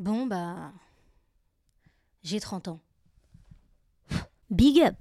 Bon, 0.00 0.24
bah. 0.26 0.72
J'ai 2.22 2.40
30 2.40 2.68
ans. 2.68 2.80
Big 4.50 4.80
up 4.80 4.96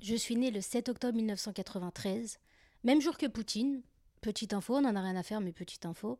Je 0.00 0.14
suis 0.14 0.34
née 0.34 0.50
le 0.50 0.62
7 0.62 0.88
octobre 0.88 1.14
1993, 1.14 2.38
même 2.84 3.02
jour 3.02 3.18
que 3.18 3.26
Poutine. 3.26 3.82
Petite 4.22 4.54
info, 4.54 4.76
on 4.76 4.80
n'en 4.80 4.96
a 4.96 5.02
rien 5.02 5.16
à 5.16 5.22
faire, 5.22 5.42
mais 5.42 5.52
petite 5.52 5.84
info. 5.84 6.18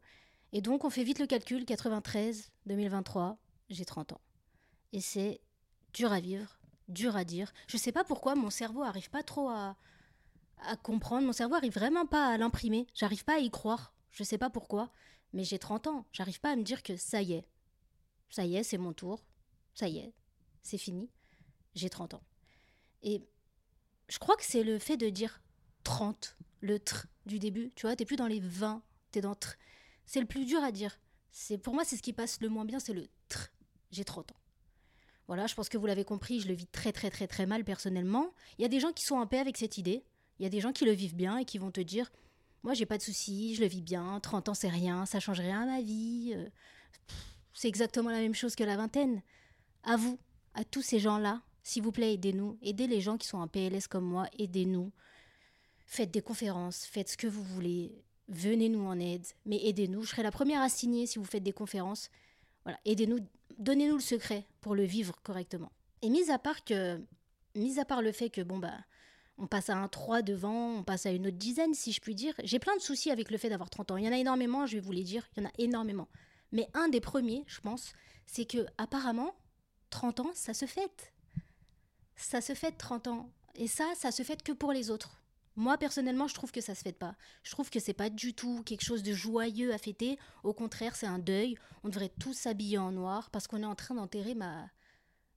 Et 0.52 0.61
donc, 0.61 0.84
on 0.84 0.90
fait 0.90 1.02
vite 1.02 1.18
le 1.18 1.27
calcul 1.27 1.64
93, 1.64 2.50
2023, 2.66 3.38
j'ai 3.70 3.86
30 3.86 4.12
ans. 4.12 4.20
Et 4.93 5.00
c'est 5.00 5.41
dur 5.93 6.12
à 6.12 6.20
vivre, 6.20 6.59
dur 6.88 7.16
à 7.16 7.24
dire. 7.24 7.52
Je 7.66 7.77
sais 7.77 7.92
pas 7.92 8.05
pourquoi 8.05 8.34
mon 8.34 8.51
cerveau 8.51 8.83
arrive 8.83 9.10
pas 9.10 9.23
trop 9.23 9.48
à, 9.48 9.77
à 10.59 10.77
comprendre. 10.77 11.27
Mon 11.27 11.33
cerveau 11.33 11.55
arrive 11.55 11.74
vraiment 11.74 12.06
pas 12.06 12.29
à 12.29 12.38
l'imprimer. 12.38 12.87
J'arrive 12.95 13.24
pas 13.24 13.37
à 13.37 13.41
y 13.41 13.51
croire. 13.51 13.95
Je 14.10 14.24
sais 14.24 14.38
pas 14.38 14.51
pourquoi. 14.51 14.91
Mais 15.32 15.45
j'ai 15.45 15.59
30 15.59 15.87
ans. 15.88 16.06
J'arrive 16.12 16.41
pas 16.41 16.52
à 16.52 16.56
me 16.56 16.62
dire 16.62 16.82
que 16.82 16.96
ça 16.96 17.23
y 17.23 17.34
est. 17.34 17.46
Ça 18.30 18.45
y 18.45 18.56
est, 18.56 18.62
c'est 18.62 18.79
mon 18.79 18.93
tour. 18.93 19.24
Ça 19.74 19.88
y 19.88 19.98
est. 19.98 20.12
C'est 20.62 20.79
fini. 20.79 21.10
J'ai 21.74 21.91
30 21.91 22.15
ans. 22.15 22.23
Et 23.02 23.23
je 24.09 24.18
crois 24.18 24.37
que 24.37 24.45
c'est 24.45 24.65
le 24.65 24.79
fait 24.79 24.96
de 24.96 25.09
dire 25.09 25.41
30, 25.84 26.37
le 26.60 26.79
tr 26.79 27.07
du 27.27 27.38
début. 27.38 27.70
Tu 27.77 27.87
vois, 27.87 27.95
t'es 27.95 28.05
plus 28.05 28.16
dans 28.16 28.27
les 28.27 28.41
20, 28.41 28.82
t'es 29.10 29.20
dans 29.20 29.34
tr. 29.34 29.55
C'est 30.07 30.20
le 30.20 30.27
plus 30.27 30.46
dur 30.46 30.62
à 30.62 30.73
dire. 30.73 30.98
C'est 31.30 31.59
Pour 31.59 31.74
moi, 31.74 31.84
c'est 31.84 31.96
ce 31.96 32.02
qui 32.02 32.12
passe 32.12 32.41
le 32.41 32.48
moins 32.48 32.65
bien, 32.65 32.80
c'est 32.80 32.95
le 32.95 33.07
tr. 33.29 33.48
J'ai 33.91 34.05
30 34.05 34.32
ans. 34.32 34.37
Voilà, 35.28 35.46
je 35.46 35.55
pense 35.55 35.68
que 35.68 35.77
vous 35.77 35.87
l'avez 35.87 36.05
compris, 36.05 36.41
je 36.41 36.48
le 36.48 36.55
vis 36.55 36.66
très 36.66 36.91
très 36.91 37.10
très 37.10 37.27
très 37.27 37.46
mal 37.46 37.62
personnellement. 37.62 38.32
Il 38.59 38.62
y 38.62 38.65
a 38.65 38.68
des 38.68 38.80
gens 38.80 38.93
qui 38.93 39.04
sont 39.04 39.16
en 39.16 39.26
paix 39.26 39.38
avec 39.38 39.59
cette 39.59 39.79
idée. 39.79 40.02
Il 40.38 40.43
y 40.43 40.46
a 40.46 40.48
des 40.48 40.60
gens 40.60 40.73
qui 40.73 40.84
le 40.87 40.93
vivent 40.93 41.15
bien 41.15 41.37
et 41.38 41.45
qui 41.45 41.59
vont 41.59 41.71
te 41.71 41.80
dire 41.80 42.10
Moi, 42.62 42.73
j'ai 42.74 42.87
pas 42.87 42.96
de 42.96 43.02
soucis, 43.02 43.54
je 43.54 43.60
le 43.60 43.66
vis 43.66 43.82
bien, 43.82 44.18
30 44.21 44.49
ans, 44.49 44.54
c'est 44.54 44.68
rien, 44.68 45.04
ça 45.04 45.21
change 45.21 45.40
rien 45.40 45.62
à 45.62 45.66
ma 45.66 45.82
vie. 45.82 46.32
Euh, 46.34 46.49
c'est 47.52 47.68
exactement 47.68 48.10
la 48.10 48.21
même 48.21 48.34
chose 48.34 48.54
que 48.54 48.65
la 48.65 48.76
vingtaine. 48.76 49.23
À 49.84 49.96
vous, 49.96 50.18
à 50.54 50.65
tous 50.65 50.82
ces 50.82 50.99
gens-là, 50.99 51.43
s'il 51.62 51.82
vous 51.82 51.93
plaît, 51.93 52.15
aidez-nous. 52.15 52.59
Aidez 52.62 52.87
les 52.87 53.02
gens 53.02 53.18
qui 53.18 53.26
sont 53.29 53.38
en 53.38 53.49
PLS 53.49 53.87
comme 53.87 54.04
moi, 54.04 54.29
aidez-nous. 54.38 54.93
Faites 55.87 56.10
des 56.10 56.23
conférences, 56.23 56.87
faites 56.87 57.10
ce 57.10 57.16
que 57.16 57.26
vous 57.26 57.43
voulez. 57.43 57.93
Venez-nous 58.29 58.87
en 58.87 58.99
aide, 58.99 59.26
mais 59.45 59.60
aidez-nous. 59.62 60.02
Je 60.04 60.10
serai 60.10 60.23
la 60.23 60.30
première 60.30 60.62
à 60.62 60.68
signer 60.68 61.06
si 61.06 61.18
vous 61.18 61.24
faites 61.24 61.43
des 61.43 61.52
conférences. 61.52 62.10
Voilà, 62.65 62.79
aidez-nous, 62.84 63.18
donnez-nous 63.59 63.96
le 63.96 64.00
secret 64.00 64.47
pour 64.60 64.75
le 64.75 64.84
vivre 64.84 65.16
correctement. 65.22 65.70
Et 66.03 66.10
mis 66.10 66.31
à 66.31 66.38
part 66.38 66.64
que, 66.64 67.00
mis 67.54 67.78
à 67.78 67.84
part 67.84 68.03
le 68.03 68.12
fait 68.12 68.31
que 68.31 68.41
bon 68.41 68.59
bah, 68.59 68.78
on 69.37 69.47
passe 69.47 69.70
à 69.70 69.76
un 69.76 69.88
3 69.88 70.22
devant, 70.22 70.78
on 70.78 70.82
passe 70.82 71.06
à 71.06 71.10
une 71.10 71.26
autre 71.26 71.37
dizaine 71.37 71.75
si 71.75 71.92
je 71.92 72.00
puis 72.00 72.15
dire. 72.15 72.34
J'ai 72.44 72.59
plein 72.59 72.76
de 72.76 72.81
soucis 72.81 73.10
avec 73.10 73.31
le 73.31 73.38
fait 73.38 73.48
d'avoir 73.48 73.70
30 73.70 73.92
ans. 73.92 73.97
Il 73.97 74.04
y 74.04 74.09
en 74.09 74.12
a 74.12 74.19
énormément, 74.19 74.66
je 74.66 74.75
vais 74.75 74.81
vous 74.81 74.92
les 74.92 75.04
dire, 75.04 75.28
il 75.37 75.42
y 75.42 75.47
en 75.47 75.48
a 75.48 75.53
énormément. 75.59 76.09
Mais 76.53 76.69
un 76.75 76.88
des 76.88 77.00
premiers, 77.00 77.44
je 77.47 77.60
pense, 77.60 77.92
c'est 78.26 78.47
que 78.47 78.66
apparemment 78.78 79.34
30 79.91 80.20
ans, 80.20 80.31
ça 80.34 80.54
se 80.54 80.66
fête. 80.66 81.12
Ça 82.16 82.41
se 82.41 82.54
fête 82.54 82.78
30 82.78 83.09
ans. 83.09 83.31
Et 83.54 83.66
ça, 83.66 83.93
ça 83.97 84.10
se 84.10 84.22
fête 84.22 84.43
que 84.43 84.53
pour 84.53 84.72
les 84.72 84.91
autres. 84.91 85.18
Moi, 85.59 85.76
personnellement, 85.76 86.28
je 86.28 86.34
trouve 86.34 86.53
que 86.53 86.60
ça 86.60 86.76
se 86.76 86.82
fête 86.82 87.00
pas. 87.00 87.16
Je 87.42 87.50
trouve 87.50 87.69
que 87.69 87.81
c'est 87.81 87.92
pas 87.92 88.10
du 88.10 88.32
tout 88.32 88.62
quelque 88.62 88.84
chose 88.84 89.03
de 89.03 89.12
joyeux 89.12 89.75
à 89.75 89.78
fêter. 89.78 90.16
Au 90.44 90.53
contraire, 90.53 90.94
c'est 90.94 91.09
un 91.09 91.19
deuil. 91.19 91.56
On 91.82 91.88
devrait 91.88 92.12
tous 92.20 92.32
s'habiller 92.32 92.78
en 92.78 92.92
noir 92.92 93.28
parce 93.31 93.48
qu'on 93.48 93.65
est 93.65 93.66
en 93.66 93.75
train 93.75 93.97
d'enterrer 93.97 94.37
ma, 94.37 94.70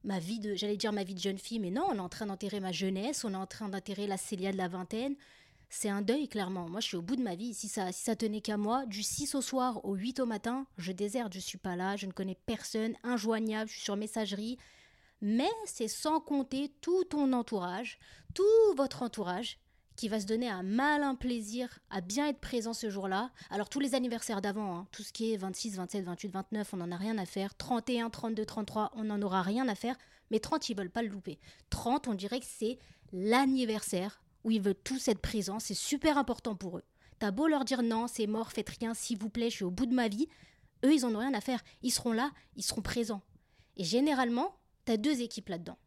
ma 0.03 0.19
vie 0.19 0.39
de, 0.39 0.53
j'allais 0.53 0.77
dire 0.77 0.93
ma 0.93 1.03
vie 1.03 1.15
de 1.15 1.19
jeune 1.19 1.39
fille, 1.39 1.57
mais 1.57 1.71
non, 1.71 1.87
on 1.89 1.95
est 1.95 1.99
en 1.99 2.07
train 2.07 2.27
d'enterrer 2.27 2.59
ma 2.59 2.71
jeunesse, 2.71 3.25
on 3.25 3.33
est 3.33 3.35
en 3.35 3.47
train 3.47 3.67
d'enterrer 3.67 4.05
la 4.05 4.17
Célia 4.17 4.51
de 4.51 4.57
la 4.57 4.67
vingtaine. 4.67 5.15
C'est 5.69 5.89
un 5.89 6.03
deuil, 6.03 6.27
clairement. 6.27 6.69
Moi, 6.69 6.81
je 6.81 6.89
suis 6.89 6.97
au 6.97 7.01
bout 7.01 7.15
de 7.15 7.23
ma 7.23 7.33
vie. 7.33 7.55
Si 7.55 7.67
ça, 7.67 7.91
si 7.91 8.03
ça 8.03 8.15
tenait 8.15 8.41
qu'à 8.41 8.57
moi, 8.57 8.85
du 8.85 9.01
6 9.01 9.33
au 9.33 9.41
soir 9.41 9.83
au 9.83 9.95
8 9.95 10.19
au 10.19 10.27
matin, 10.27 10.67
je 10.77 10.91
déserte, 10.91 11.33
je 11.33 11.39
suis 11.39 11.57
pas 11.57 11.75
là, 11.75 11.95
je 11.95 12.05
ne 12.05 12.11
connais 12.11 12.37
personne, 12.45 12.93
injoignable, 13.01 13.71
je 13.71 13.73
suis 13.73 13.85
sur 13.85 13.95
messagerie. 13.95 14.59
Mais 15.19 15.49
c'est 15.65 15.87
sans 15.87 16.19
compter 16.19 16.71
tout 16.81 17.05
ton 17.05 17.33
entourage, 17.33 17.97
tout 18.35 18.75
votre 18.77 19.01
entourage 19.01 19.57
qui 20.01 20.07
va 20.07 20.19
se 20.19 20.25
donner 20.25 20.49
un 20.49 20.63
malin 20.63 21.13
plaisir 21.13 21.77
à 21.91 22.01
bien 22.01 22.27
être 22.27 22.39
présent 22.39 22.73
ce 22.73 22.89
jour-là. 22.89 23.29
Alors 23.51 23.69
tous 23.69 23.79
les 23.79 23.93
anniversaires 23.93 24.41
d'avant, 24.41 24.75
hein, 24.75 24.87
tout 24.91 25.03
ce 25.03 25.13
qui 25.13 25.31
est 25.31 25.37
26, 25.37 25.75
27, 25.75 26.03
28, 26.05 26.27
29, 26.29 26.73
on 26.73 26.77
n'en 26.77 26.91
a 26.91 26.97
rien 26.97 27.19
à 27.19 27.27
faire. 27.27 27.53
31, 27.53 28.09
32, 28.09 28.43
33, 28.43 28.93
on 28.95 29.03
n'en 29.03 29.21
aura 29.21 29.43
rien 29.43 29.67
à 29.67 29.75
faire. 29.75 29.95
Mais 30.31 30.39
30, 30.39 30.69
ils 30.69 30.75
veulent 30.75 30.89
pas 30.89 31.03
le 31.03 31.09
louper. 31.09 31.37
30, 31.69 32.07
on 32.07 32.15
dirait 32.15 32.39
que 32.39 32.47
c'est 32.49 32.79
l'anniversaire 33.13 34.23
où 34.43 34.49
ils 34.49 34.59
veulent 34.59 34.73
tous 34.73 35.07
être 35.07 35.21
présents. 35.21 35.59
C'est 35.59 35.75
super 35.75 36.17
important 36.17 36.55
pour 36.55 36.79
eux. 36.79 36.83
T'as 37.19 37.29
beau 37.29 37.47
leur 37.47 37.63
dire 37.63 37.83
non, 37.83 38.07
c'est 38.07 38.25
mort, 38.25 38.51
faites 38.51 38.69
rien, 38.79 38.95
s'il 38.95 39.19
vous 39.19 39.29
plaît, 39.29 39.51
je 39.51 39.57
suis 39.57 39.65
au 39.65 39.69
bout 39.69 39.85
de 39.85 39.93
ma 39.93 40.07
vie. 40.07 40.27
Eux, 40.83 40.95
ils 40.95 41.05
en 41.05 41.13
ont 41.13 41.19
rien 41.19 41.35
à 41.35 41.41
faire. 41.41 41.61
Ils 41.83 41.91
seront 41.91 42.13
là, 42.13 42.31
ils 42.55 42.63
seront 42.63 42.81
présents. 42.81 43.21
Et 43.77 43.83
généralement, 43.83 44.55
t'as 44.83 44.97
deux 44.97 45.21
équipes 45.21 45.49
là-dedans. 45.49 45.77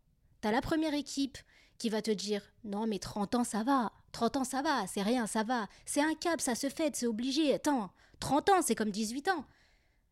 T'as 0.41 0.53
la 0.53 0.61
première 0.61 0.95
équipe 0.95 1.39
qui 1.79 1.89
va 1.91 2.03
te 2.03 2.11
dire 2.13 2.43
non 2.63 2.87
mais 2.87 2.99
30 2.99 3.35
ans 3.35 3.45
ça 3.45 3.65
va, 3.65 3.93
30 4.15 4.37
ans 4.39 4.45
ça 4.45 4.63
va, 4.63 4.87
c'est 4.87 5.03
rien, 5.03 5.27
ça 5.27 5.43
va, 5.43 5.69
c'est 5.85 6.01
un 6.01 6.15
cap, 6.15 6.41
ça 6.41 6.55
se 6.55 6.71
fait, 6.71 6.97
c'est 6.97 7.07
obligé, 7.07 7.53
attends, 7.53 7.91
30 8.21 8.49
ans 8.51 8.63
c'est 8.63 8.75
comme 8.75 8.91
18 8.91 9.29
ans. 9.29 9.45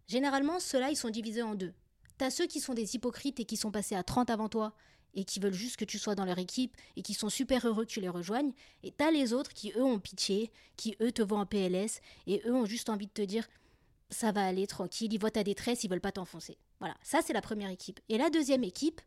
Généralement 0.06 0.60
ceux-là 0.60 0.90
ils 0.90 0.96
sont 0.96 1.08
divisés 1.08 1.42
en 1.42 1.54
deux. 1.54 1.72
T'as 2.18 2.30
ceux 2.30 2.46
qui 2.46 2.60
sont 2.60 2.74
des 2.74 2.94
hypocrites 2.94 3.40
et 3.40 3.44
qui 3.44 3.56
sont 3.56 3.70
passés 3.70 3.94
à 3.94 4.02
30 4.02 4.28
avant 4.28 4.48
toi 4.48 4.74
et 5.14 5.24
qui 5.24 5.40
veulent 5.40 5.54
juste 5.54 5.76
que 5.76 5.84
tu 5.84 5.98
sois 5.98 6.14
dans 6.14 6.24
leur 6.24 6.38
équipe 6.38 6.76
et 6.96 7.02
qui 7.02 7.14
sont 7.14 7.28
super 7.28 7.66
heureux 7.66 7.84
que 7.84 7.90
tu 7.90 8.00
les 8.00 8.08
rejoignes, 8.08 8.52
et 8.82 8.90
t'as 8.90 9.10
les 9.10 9.32
autres 9.32 9.52
qui 9.52 9.72
eux 9.76 9.84
ont 9.84 9.98
pitié, 9.98 10.50
qui 10.76 10.96
eux 11.00 11.12
te 11.12 11.22
voient 11.22 11.40
en 11.40 11.46
PLS 11.46 12.00
et 12.26 12.42
eux 12.46 12.54
ont 12.54 12.66
juste 12.66 12.88
envie 12.90 13.06
de 13.06 13.12
te 13.12 13.22
dire 13.22 13.48
ça 14.10 14.32
va 14.32 14.44
aller 14.44 14.66
tranquille, 14.66 15.12
ils 15.12 15.18
voient 15.18 15.30
ta 15.30 15.44
détresse, 15.44 15.84
ils 15.84 15.90
veulent 15.90 16.00
pas 16.00 16.12
t'enfoncer. 16.12 16.58
Voilà, 16.80 16.96
ça 17.02 17.20
c'est 17.24 17.32
la 17.32 17.40
première 17.40 17.70
équipe. 17.70 18.00
Et 18.08 18.18
la 18.18 18.30
deuxième 18.30 18.64
équipe, 18.64 19.00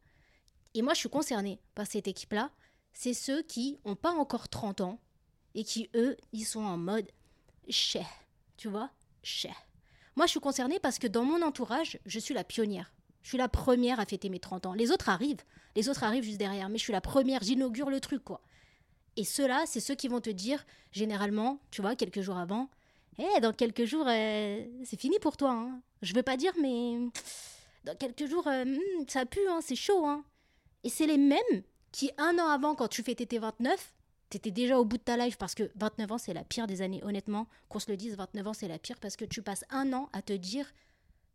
et 0.75 0.81
moi, 0.81 0.94
je 0.94 1.00
suis 1.00 1.09
concernée 1.09 1.59
par 1.73 1.88
cette 1.88 2.07
équipe-là. 2.07 2.51
C'est 2.97 3.13
ceux 3.13 3.44
qui 3.44 3.78
n'ont 3.85 3.97
pas 3.97 4.11
encore 4.11 4.47
30 4.47 4.79
ans 4.79 5.00
et 5.53 5.66
qui, 5.66 5.89
eux, 5.95 6.16
ils 6.31 6.45
sont 6.45 6.63
en 6.63 6.78
mode 6.78 7.11
chais. 7.69 8.07
Tu 8.56 8.69
vois 8.69 8.89
Chais. 9.22 9.53
Moi, 10.16 10.28
je 10.28 10.31
suis 10.31 10.39
concernée 10.39 10.79
parce 10.79 10.97
que 10.97 11.07
dans 11.07 11.25
mon 11.25 11.41
entourage, 11.41 12.00
je 12.05 12.19
suis 12.19 12.34
la 12.34 12.45
pionnière. 12.45 12.94
Je 13.22 13.29
suis 13.29 13.38
la 13.38 13.50
première 13.50 14.00
à 14.00 14.05
fêter 14.05 14.29
mes 14.29 14.39
30 14.39 14.67
ans. 14.67 14.73
Les 14.73 14.91
autres 14.91 15.09
arrivent. 15.09 15.44
Les 15.75 15.89
autres 15.89 16.05
arrivent 16.05 16.23
juste 16.23 16.38
derrière. 16.38 16.69
Mais 16.69 16.78
je 16.78 16.84
suis 16.84 16.94
la 16.94 17.01
première. 17.01 17.44
J'inaugure 17.44 17.89
le 17.89 18.00
truc, 18.00 18.23
quoi. 18.23 18.41
Et 19.17 19.25
ceux-là, 19.25 19.66
c'est 19.66 19.81
ceux 19.81 19.95
qui 19.95 20.07
vont 20.07 20.22
te 20.22 20.29
dire, 20.29 20.66
généralement, 20.94 21.59
tu 21.72 21.81
vois, 21.81 21.97
quelques 21.97 22.22
jours 22.22 22.38
avant, 22.38 22.69
Eh, 23.17 23.41
dans 23.41 23.51
quelques 23.51 23.85
jours, 23.85 24.05
euh, 24.07 24.66
c'est 24.85 25.00
fini 25.00 25.19
pour 25.19 25.35
toi. 25.35 25.51
Hein. 25.51 25.81
Je 26.01 26.13
veux 26.13 26.23
pas 26.23 26.38
dire, 26.38 26.53
mais 26.61 26.97
dans 27.84 27.95
quelques 27.97 28.25
jours, 28.25 28.47
euh, 28.47 28.63
hmm, 28.63 29.05
ça 29.09 29.25
pue, 29.25 29.45
hein, 29.50 29.59
c'est 29.61 29.75
chaud. 29.75 30.05
Hein. 30.05 30.23
Et 30.85 30.89
c'est 30.89 31.07
les 31.07 31.17
mêmes 31.17 31.63
qui, 31.95 32.11
un 32.17 32.38
an 32.39 32.50
avant, 32.50 32.75
quand 32.75 32.89
tu 32.89 33.03
fêtais 33.03 33.25
tes 33.25 33.39
29, 33.39 33.94
t'étais 34.29 34.51
déjà 34.51 34.78
au 34.78 34.83
bout 34.83 34.97
de 34.97 35.03
ta 35.03 35.16
life 35.16 35.38
parce 35.38 35.56
que 35.56 35.72
29 35.75 36.11
ans, 36.11 36.17
c'est 36.17 36.33
la 36.33 36.44
pire 36.44 36.67
des 36.67 36.81
années. 36.81 37.01
Honnêtement, 37.06 37.47
qu'on 37.69 37.79
se 37.79 37.89
le 37.89 37.95
dise, 37.95 38.17
29 38.17 38.47
ans, 38.47 38.53
c'est 38.53 38.67
la 38.67 38.78
pire 38.78 39.00
parce 39.00 39.16
que 39.16 39.23
tu 39.23 39.41
passes 39.41 39.63
un 39.69 39.94
an 39.94 40.09
à 40.11 40.22
te 40.22 40.34
dire 40.34 40.66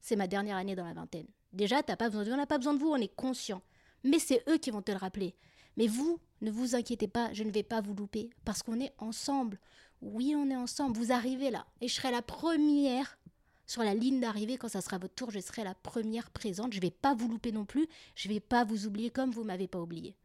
c'est 0.03 0.17
ma 0.17 0.27
dernière 0.27 0.59
année 0.59 0.77
dans 0.77 0.85
la 0.85 0.93
vingtaine. 0.93 1.27
Déjà, 1.55 1.83
t'as 1.83 1.97
pas 1.97 2.11
besoin 2.11 2.35
on 2.35 2.37
n'a 2.37 2.47
pas 2.47 2.59
besoin 2.59 2.75
de 2.75 2.79
vous, 2.79 2.91
on 2.91 2.97
est 2.97 3.15
conscient. 3.15 3.63
Mais 4.05 4.19
c'est 4.19 4.43
eux 4.51 4.59
qui 4.59 4.71
vont 4.71 4.83
te 4.83 4.93
le 4.93 4.99
rappeler. 4.99 5.35
Mais 5.79 5.87
vous, 5.87 6.21
ne 6.43 6.51
vous 6.51 6.75
inquiétez 6.75 7.09
pas, 7.09 7.33
je 7.33 7.43
ne 7.43 7.51
vais 7.51 7.63
pas 7.63 7.81
vous 7.81 7.95
louper 7.95 8.29
parce 8.45 8.63
qu'on 8.63 8.81
est 8.81 8.93
ensemble. 8.99 9.59
Oui, 10.03 10.35
on 10.37 10.51
est 10.51 10.57
ensemble. 10.57 10.99
Vous 10.99 11.11
arrivez 11.11 11.51
là 11.51 11.65
et 11.81 11.89
je 11.89 11.95
serai 11.95 12.11
la 12.11 12.21
première 12.23 13.19
sur 13.67 13.83
la 13.83 13.95
ligne 13.95 14.21
d'arrivée, 14.21 14.59
quand 14.59 14.69
ça 14.69 14.81
sera 14.81 14.99
votre 14.99 15.15
tour, 15.15 15.31
je 15.31 15.39
serai 15.39 15.65
la 15.65 15.75
première 15.75 16.29
présente. 16.31 16.73
Je 16.73 16.79
ne 16.79 16.83
vais 16.83 16.91
pas 16.91 17.15
vous 17.15 17.29
louper 17.29 17.53
non 17.53 17.65
plus. 17.65 17.87
Je 18.17 18.29
ne 18.29 18.35
vais 18.35 18.41
pas 18.41 18.65
vous 18.65 18.87
oublier 18.87 19.11
comme 19.11 19.31
vous 19.31 19.45
m'avez 19.45 19.69
pas 19.69 19.81
oublié. 19.81 20.17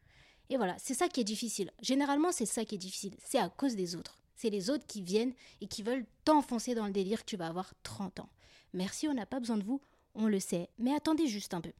Et 0.49 0.57
voilà, 0.57 0.75
c'est 0.77 0.93
ça 0.93 1.07
qui 1.07 1.21
est 1.21 1.25
difficile. 1.25 1.71
Généralement, 1.81 2.31
c'est 2.31 2.45
ça 2.45 2.65
qui 2.65 2.75
est 2.75 2.79
difficile. 2.79 3.15
C'est 3.23 3.39
à 3.39 3.49
cause 3.49 3.75
des 3.75 3.95
autres. 3.95 4.17
C'est 4.35 4.49
les 4.49 4.69
autres 4.69 4.85
qui 4.85 5.01
viennent 5.01 5.33
et 5.61 5.67
qui 5.67 5.81
veulent 5.81 6.05
t'enfoncer 6.23 6.75
dans 6.75 6.85
le 6.85 6.91
délire 6.91 7.21
que 7.21 7.29
tu 7.29 7.37
vas 7.37 7.47
avoir 7.47 7.73
30 7.83 8.19
ans. 8.19 8.29
Merci, 8.73 9.07
on 9.07 9.13
n'a 9.13 9.25
pas 9.25 9.39
besoin 9.39 9.57
de 9.57 9.63
vous, 9.63 9.81
on 10.13 10.27
le 10.27 10.39
sait. 10.39 10.69
Mais 10.77 10.93
attendez 10.93 11.27
juste 11.27 11.53
un 11.53 11.61
peu. 11.61 11.71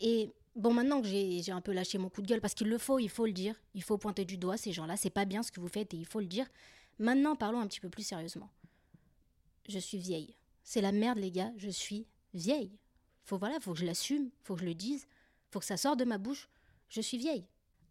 Et 0.00 0.30
bon, 0.54 0.72
maintenant 0.72 1.02
que 1.02 1.08
j'ai 1.08 1.50
un 1.50 1.60
peu 1.60 1.72
lâché 1.72 1.98
mon 1.98 2.08
coup 2.08 2.22
de 2.22 2.28
gueule, 2.28 2.40
parce 2.40 2.54
qu'il 2.54 2.68
le 2.68 2.78
faut, 2.78 2.98
il 2.98 3.10
faut 3.10 3.26
le 3.26 3.32
dire, 3.32 3.60
il 3.74 3.82
faut 3.82 3.98
pointer 3.98 4.24
du 4.24 4.38
doigt 4.38 4.56
ces 4.56 4.72
gens-là, 4.72 4.96
c'est 4.96 5.10
pas 5.10 5.24
bien 5.24 5.42
ce 5.42 5.50
que 5.50 5.60
vous 5.60 5.68
faites 5.68 5.92
et 5.92 5.96
il 5.96 6.06
faut 6.06 6.20
le 6.20 6.26
dire. 6.26 6.46
Maintenant, 7.00 7.34
parlons 7.34 7.60
un 7.60 7.66
petit 7.66 7.80
peu 7.80 7.90
plus 7.90 8.04
sérieusement. 8.04 8.48
Je 9.68 9.78
suis 9.78 9.98
vieille 9.98 10.38
c'est 10.68 10.82
la 10.82 10.92
merde, 10.92 11.16
les 11.16 11.30
gars, 11.30 11.50
je 11.56 11.70
suis 11.70 12.06
vieille. 12.34 12.78
Faut 13.24 13.38
voilà, 13.38 13.58
faut 13.58 13.72
que 13.72 13.78
je 13.78 13.86
l'assume, 13.86 14.28
faut 14.44 14.54
que 14.54 14.60
je 14.60 14.66
le 14.66 14.74
dise, 14.74 15.06
faut 15.50 15.60
que 15.60 15.64
ça 15.64 15.78
sorte 15.78 15.98
de 15.98 16.04
ma 16.04 16.18
bouche. 16.18 16.50
Je 16.90 17.00
suis 17.00 17.16
vieille. 17.16 17.46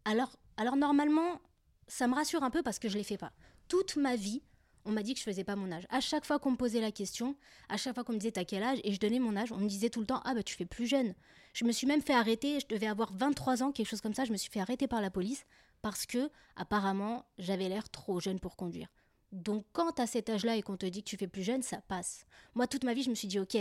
Alors, 0.08 0.76
normalement, 0.76 1.40
ça 1.86 2.08
me 2.08 2.14
rassure 2.14 2.42
un 2.42 2.50
peu 2.50 2.62
parce 2.62 2.78
que 2.78 2.88
je 2.88 2.94
ne 2.94 2.98
l'ai 2.98 3.04
fait 3.04 3.18
pas. 3.18 3.32
Toute 3.68 3.96
ma 3.96 4.16
vie, 4.16 4.42
on 4.86 4.92
m'a 4.92 5.02
dit 5.02 5.12
que 5.12 5.20
je 5.20 5.24
faisais 5.24 5.44
pas 5.44 5.54
mon 5.54 5.70
âge. 5.70 5.86
À 5.90 6.00
chaque 6.00 6.24
fois 6.24 6.38
qu'on 6.38 6.52
me 6.52 6.56
posait 6.56 6.80
la 6.80 6.90
question, 6.90 7.36
à 7.68 7.76
chaque 7.76 7.94
fois 7.94 8.04
qu'on 8.04 8.14
me 8.14 8.18
disait 8.18 8.32
t'as 8.32 8.44
quel 8.44 8.62
âge? 8.62 8.78
Et 8.84 8.94
je 8.94 9.00
donnais 9.00 9.18
mon 9.18 9.36
âge, 9.36 9.52
on 9.52 9.58
me 9.58 9.68
disait 9.68 9.90
tout 9.90 10.00
le 10.00 10.06
temps 10.06 10.22
ah 10.24 10.34
bah 10.34 10.42
tu 10.42 10.54
fais 10.54 10.64
plus 10.64 10.86
jeune. 10.86 11.14
Je 11.52 11.66
me 11.66 11.72
suis 11.72 11.86
même 11.86 12.00
fait 12.00 12.14
arrêter, 12.14 12.58
je 12.58 12.66
devais 12.66 12.86
avoir 12.86 13.12
23 13.12 13.62
ans, 13.62 13.70
quelque 13.70 13.88
chose 13.88 14.00
comme 14.00 14.14
ça, 14.14 14.24
je 14.24 14.32
me 14.32 14.38
suis 14.38 14.50
fait 14.50 14.60
arrêter 14.60 14.88
par 14.88 15.02
la 15.02 15.10
police 15.10 15.44
parce 15.82 16.06
que 16.06 16.30
apparemment 16.56 17.26
j'avais 17.36 17.68
l'air 17.68 17.90
trop 17.90 18.18
jeune 18.18 18.40
pour 18.40 18.56
conduire. 18.56 18.88
Donc 19.30 19.66
quand 19.74 20.00
à 20.00 20.06
cet 20.06 20.30
âge-là 20.30 20.56
et 20.56 20.62
qu'on 20.62 20.78
te 20.78 20.86
dit 20.86 21.02
que 21.02 21.10
tu 21.10 21.18
fais 21.18 21.28
plus 21.28 21.42
jeune, 21.42 21.62
ça 21.62 21.82
passe. 21.82 22.24
Moi 22.54 22.66
toute 22.66 22.84
ma 22.84 22.94
vie 22.94 23.02
je 23.02 23.10
me 23.10 23.14
suis 23.14 23.28
dit 23.28 23.38
ok, 23.38 23.58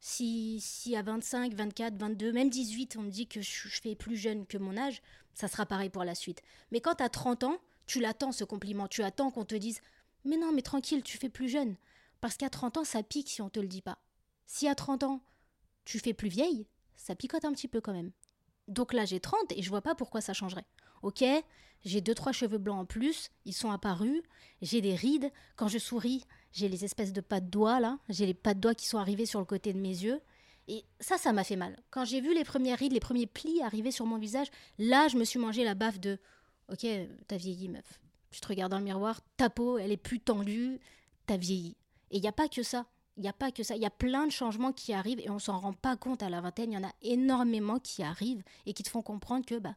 si, 0.00 0.60
si 0.60 0.96
à 0.96 1.02
25, 1.02 1.54
24, 1.54 1.96
22, 1.96 2.32
même 2.32 2.50
18 2.50 2.96
on 2.98 3.02
me 3.02 3.10
dit 3.10 3.26
que 3.26 3.40
je, 3.40 3.68
fais 3.82 3.94
plus 3.94 4.16
jeune 4.16 4.46
que 4.46 4.58
mon 4.58 4.76
âge, 4.76 5.02
ça 5.34 5.48
sera 5.48 5.66
pareil 5.66 5.90
pour 5.90 6.04
la 6.04 6.14
suite. 6.14 6.42
Mais 6.70 6.80
quand 6.80 7.00
à 7.00 7.08
30 7.08 7.44
ans, 7.44 7.58
tu 7.86 8.00
l'attends 8.00 8.32
ce 8.32 8.44
compliment, 8.44 8.88
tu 8.88 9.02
attends 9.02 9.30
qu'on 9.30 9.44
te 9.44 9.54
dise 9.54 9.80
mais 10.24 10.36
non 10.36 10.52
mais 10.52 10.62
tranquille, 10.62 11.02
tu 11.02 11.18
fais 11.18 11.28
plus 11.28 11.48
jeune. 11.48 11.76
Parce 12.20 12.36
qu'à 12.36 12.50
30 12.50 12.78
ans 12.78 12.84
ça 12.84 13.02
pique 13.02 13.28
si 13.28 13.42
on 13.42 13.48
te 13.48 13.60
le 13.60 13.68
dit 13.68 13.82
pas. 13.82 13.98
Si 14.46 14.68
à 14.68 14.74
30 14.74 15.04
ans 15.04 15.20
tu 15.84 15.98
fais 15.98 16.14
plus 16.14 16.28
vieille, 16.28 16.66
ça 16.96 17.14
picote 17.14 17.44
un 17.44 17.52
petit 17.52 17.68
peu 17.68 17.80
quand 17.80 17.92
même. 17.92 18.12
Donc 18.66 18.92
là 18.92 19.04
j'ai 19.04 19.20
30 19.20 19.52
et 19.52 19.62
je 19.62 19.70
vois 19.70 19.82
pas 19.82 19.94
pourquoi 19.94 20.20
ça 20.20 20.32
changerait. 20.32 20.66
Ok, 21.02 21.24
j'ai 21.84 22.00
deux 22.00 22.14
trois 22.14 22.32
cheveux 22.32 22.58
blancs 22.58 22.80
en 22.80 22.84
plus, 22.84 23.30
ils 23.44 23.52
sont 23.52 23.70
apparus, 23.70 24.22
j'ai 24.62 24.80
des 24.80 24.94
rides, 24.94 25.30
quand 25.56 25.68
je 25.68 25.78
souris, 25.78 26.24
j'ai 26.52 26.68
les 26.68 26.84
espèces 26.84 27.12
de 27.12 27.20
pas 27.20 27.40
de 27.40 27.48
doigts 27.48 27.80
là, 27.80 27.98
j'ai 28.08 28.26
les 28.26 28.34
pas 28.34 28.54
de 28.54 28.60
doigts 28.60 28.74
qui 28.74 28.86
sont 28.86 28.98
arrivés 28.98 29.26
sur 29.26 29.38
le 29.40 29.46
côté 29.46 29.72
de 29.72 29.78
mes 29.78 29.88
yeux. 29.88 30.20
Et 30.70 30.84
ça, 31.00 31.16
ça 31.16 31.32
m'a 31.32 31.44
fait 31.44 31.56
mal. 31.56 31.78
Quand 31.90 32.04
j'ai 32.04 32.20
vu 32.20 32.34
les 32.34 32.44
premières 32.44 32.78
rides, 32.78 32.92
les 32.92 33.00
premiers 33.00 33.26
plis 33.26 33.62
arriver 33.62 33.90
sur 33.90 34.04
mon 34.04 34.18
visage, 34.18 34.48
là, 34.78 35.08
je 35.08 35.16
me 35.16 35.24
suis 35.24 35.38
mangé 35.38 35.64
la 35.64 35.74
baffe 35.74 35.98
de 35.98 36.18
Ok, 36.70 36.86
t'as 37.26 37.36
vieilli, 37.36 37.68
meuf. 37.68 37.98
Je 38.30 38.40
te 38.40 38.48
regarde 38.48 38.70
dans 38.70 38.78
le 38.78 38.84
miroir, 38.84 39.20
ta 39.38 39.48
peau, 39.48 39.78
elle 39.78 39.90
est 39.90 39.96
plus 39.96 40.20
tendue, 40.20 40.78
t'as 41.26 41.38
vieilli. 41.38 41.76
Et 42.10 42.18
il 42.18 42.20
n'y 42.20 42.28
a 42.28 42.32
pas 42.32 42.48
que 42.48 42.62
ça. 42.62 42.86
Il 43.16 43.22
n'y 43.22 43.28
a 43.28 43.32
pas 43.32 43.50
que 43.50 43.62
ça. 43.62 43.74
Il 43.74 43.82
y 43.82 43.86
a 43.86 43.90
plein 43.90 44.26
de 44.26 44.32
changements 44.32 44.72
qui 44.72 44.92
arrivent 44.92 45.20
et 45.20 45.30
on 45.30 45.38
s'en 45.38 45.58
rend 45.58 45.72
pas 45.72 45.96
compte 45.96 46.22
à 46.22 46.28
la 46.28 46.40
vingtaine. 46.40 46.72
Il 46.72 46.74
y 46.74 46.78
en 46.78 46.86
a 46.86 46.92
énormément 47.02 47.78
qui 47.78 48.02
arrivent 48.02 48.42
et 48.66 48.74
qui 48.74 48.82
te 48.82 48.90
font 48.90 49.02
comprendre 49.02 49.46
que 49.46 49.58
bah, 49.58 49.76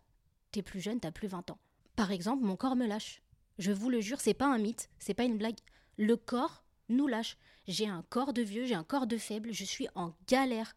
t'es 0.51 0.61
plus 0.61 0.81
jeune, 0.81 0.99
t'as 0.99 1.11
plus 1.11 1.29
20 1.29 1.49
ans. 1.49 1.57
Par 1.95 2.11
exemple, 2.11 2.43
mon 2.43 2.57
corps 2.57 2.75
me 2.75 2.85
lâche. 2.85 3.21
Je 3.57 3.71
vous 3.71 3.89
le 3.89 4.01
jure, 4.01 4.19
c'est 4.19 4.33
pas 4.33 4.47
un 4.47 4.57
mythe, 4.57 4.89
c'est 4.99 5.13
pas 5.13 5.23
une 5.23 5.37
blague. 5.37 5.57
Le 5.97 6.15
corps 6.15 6.63
nous 6.89 7.07
lâche. 7.07 7.37
J'ai 7.67 7.87
un 7.87 8.03
corps 8.09 8.33
de 8.33 8.41
vieux, 8.41 8.65
j'ai 8.65 8.75
un 8.75 8.83
corps 8.83 9.07
de 9.07 9.17
faible, 9.17 9.53
je 9.53 9.63
suis 9.63 9.87
en 9.95 10.13
galère. 10.27 10.75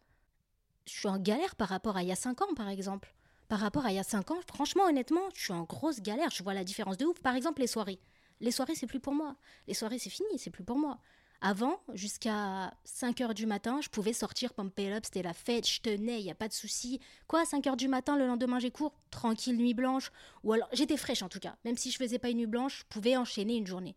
Je 0.87 0.93
suis 0.93 1.07
en 1.07 1.17
galère 1.17 1.55
par 1.55 1.69
rapport 1.69 1.97
à 1.97 2.03
il 2.03 2.09
y 2.09 2.11
a 2.11 2.15
5 2.15 2.41
ans, 2.41 2.53
par 2.55 2.69
exemple. 2.69 3.13
Par 3.47 3.59
rapport 3.59 3.85
à 3.85 3.91
il 3.91 3.95
y 3.95 3.99
a 3.99 4.03
5 4.03 4.31
ans, 4.31 4.39
franchement, 4.47 4.83
honnêtement, 4.85 5.29
je 5.35 5.43
suis 5.45 5.53
en 5.53 5.63
grosse 5.63 6.01
galère. 6.01 6.29
Je 6.31 6.43
vois 6.43 6.53
la 6.53 6.63
différence 6.63 6.97
de 6.97 7.05
ouf. 7.05 7.19
Par 7.21 7.35
exemple, 7.35 7.61
les 7.61 7.67
soirées. 7.67 7.99
Les 8.39 8.51
soirées, 8.51 8.75
c'est 8.75 8.87
plus 8.87 8.99
pour 8.99 9.13
moi. 9.13 9.35
Les 9.67 9.73
soirées, 9.73 9.99
c'est 9.99 10.09
fini, 10.09 10.37
c'est 10.37 10.51
plus 10.51 10.63
pour 10.63 10.77
moi. 10.77 10.99
Avant, 11.41 11.79
jusqu'à 11.93 12.73
5 12.85 13.19
h 13.19 13.33
du 13.33 13.45
matin, 13.45 13.79
je 13.81 13.89
pouvais 13.89 14.13
sortir, 14.13 14.53
pumper 14.53 14.93
up, 14.93 15.03
c'était 15.05 15.21
la 15.21 15.33
fête, 15.33 15.67
je 15.67 15.81
tenais, 15.81 16.19
il 16.19 16.23
n'y 16.23 16.31
a 16.31 16.35
pas 16.35 16.47
de 16.47 16.53
souci. 16.53 16.99
Quoi, 17.27 17.45
5 17.45 17.65
h 17.65 17.75
du 17.75 17.87
matin, 17.87 18.17
le 18.17 18.25
lendemain 18.25 18.57
j'ai 18.59 18.71
cours, 18.71 18.93
tranquille, 19.11 19.57
nuit 19.57 19.73
blanche. 19.73 20.11
Ou 20.43 20.53
alors, 20.53 20.69
j'étais 20.71 20.97
fraîche 20.97 21.23
en 21.23 21.29
tout 21.29 21.39
cas. 21.39 21.55
Même 21.65 21.77
si 21.77 21.91
je 21.91 21.97
faisais 21.97 22.19
pas 22.19 22.29
une 22.29 22.37
nuit 22.37 22.47
blanche, 22.47 22.79
je 22.79 22.85
pouvais 22.85 23.17
enchaîner 23.17 23.57
une 23.57 23.67
journée. 23.67 23.95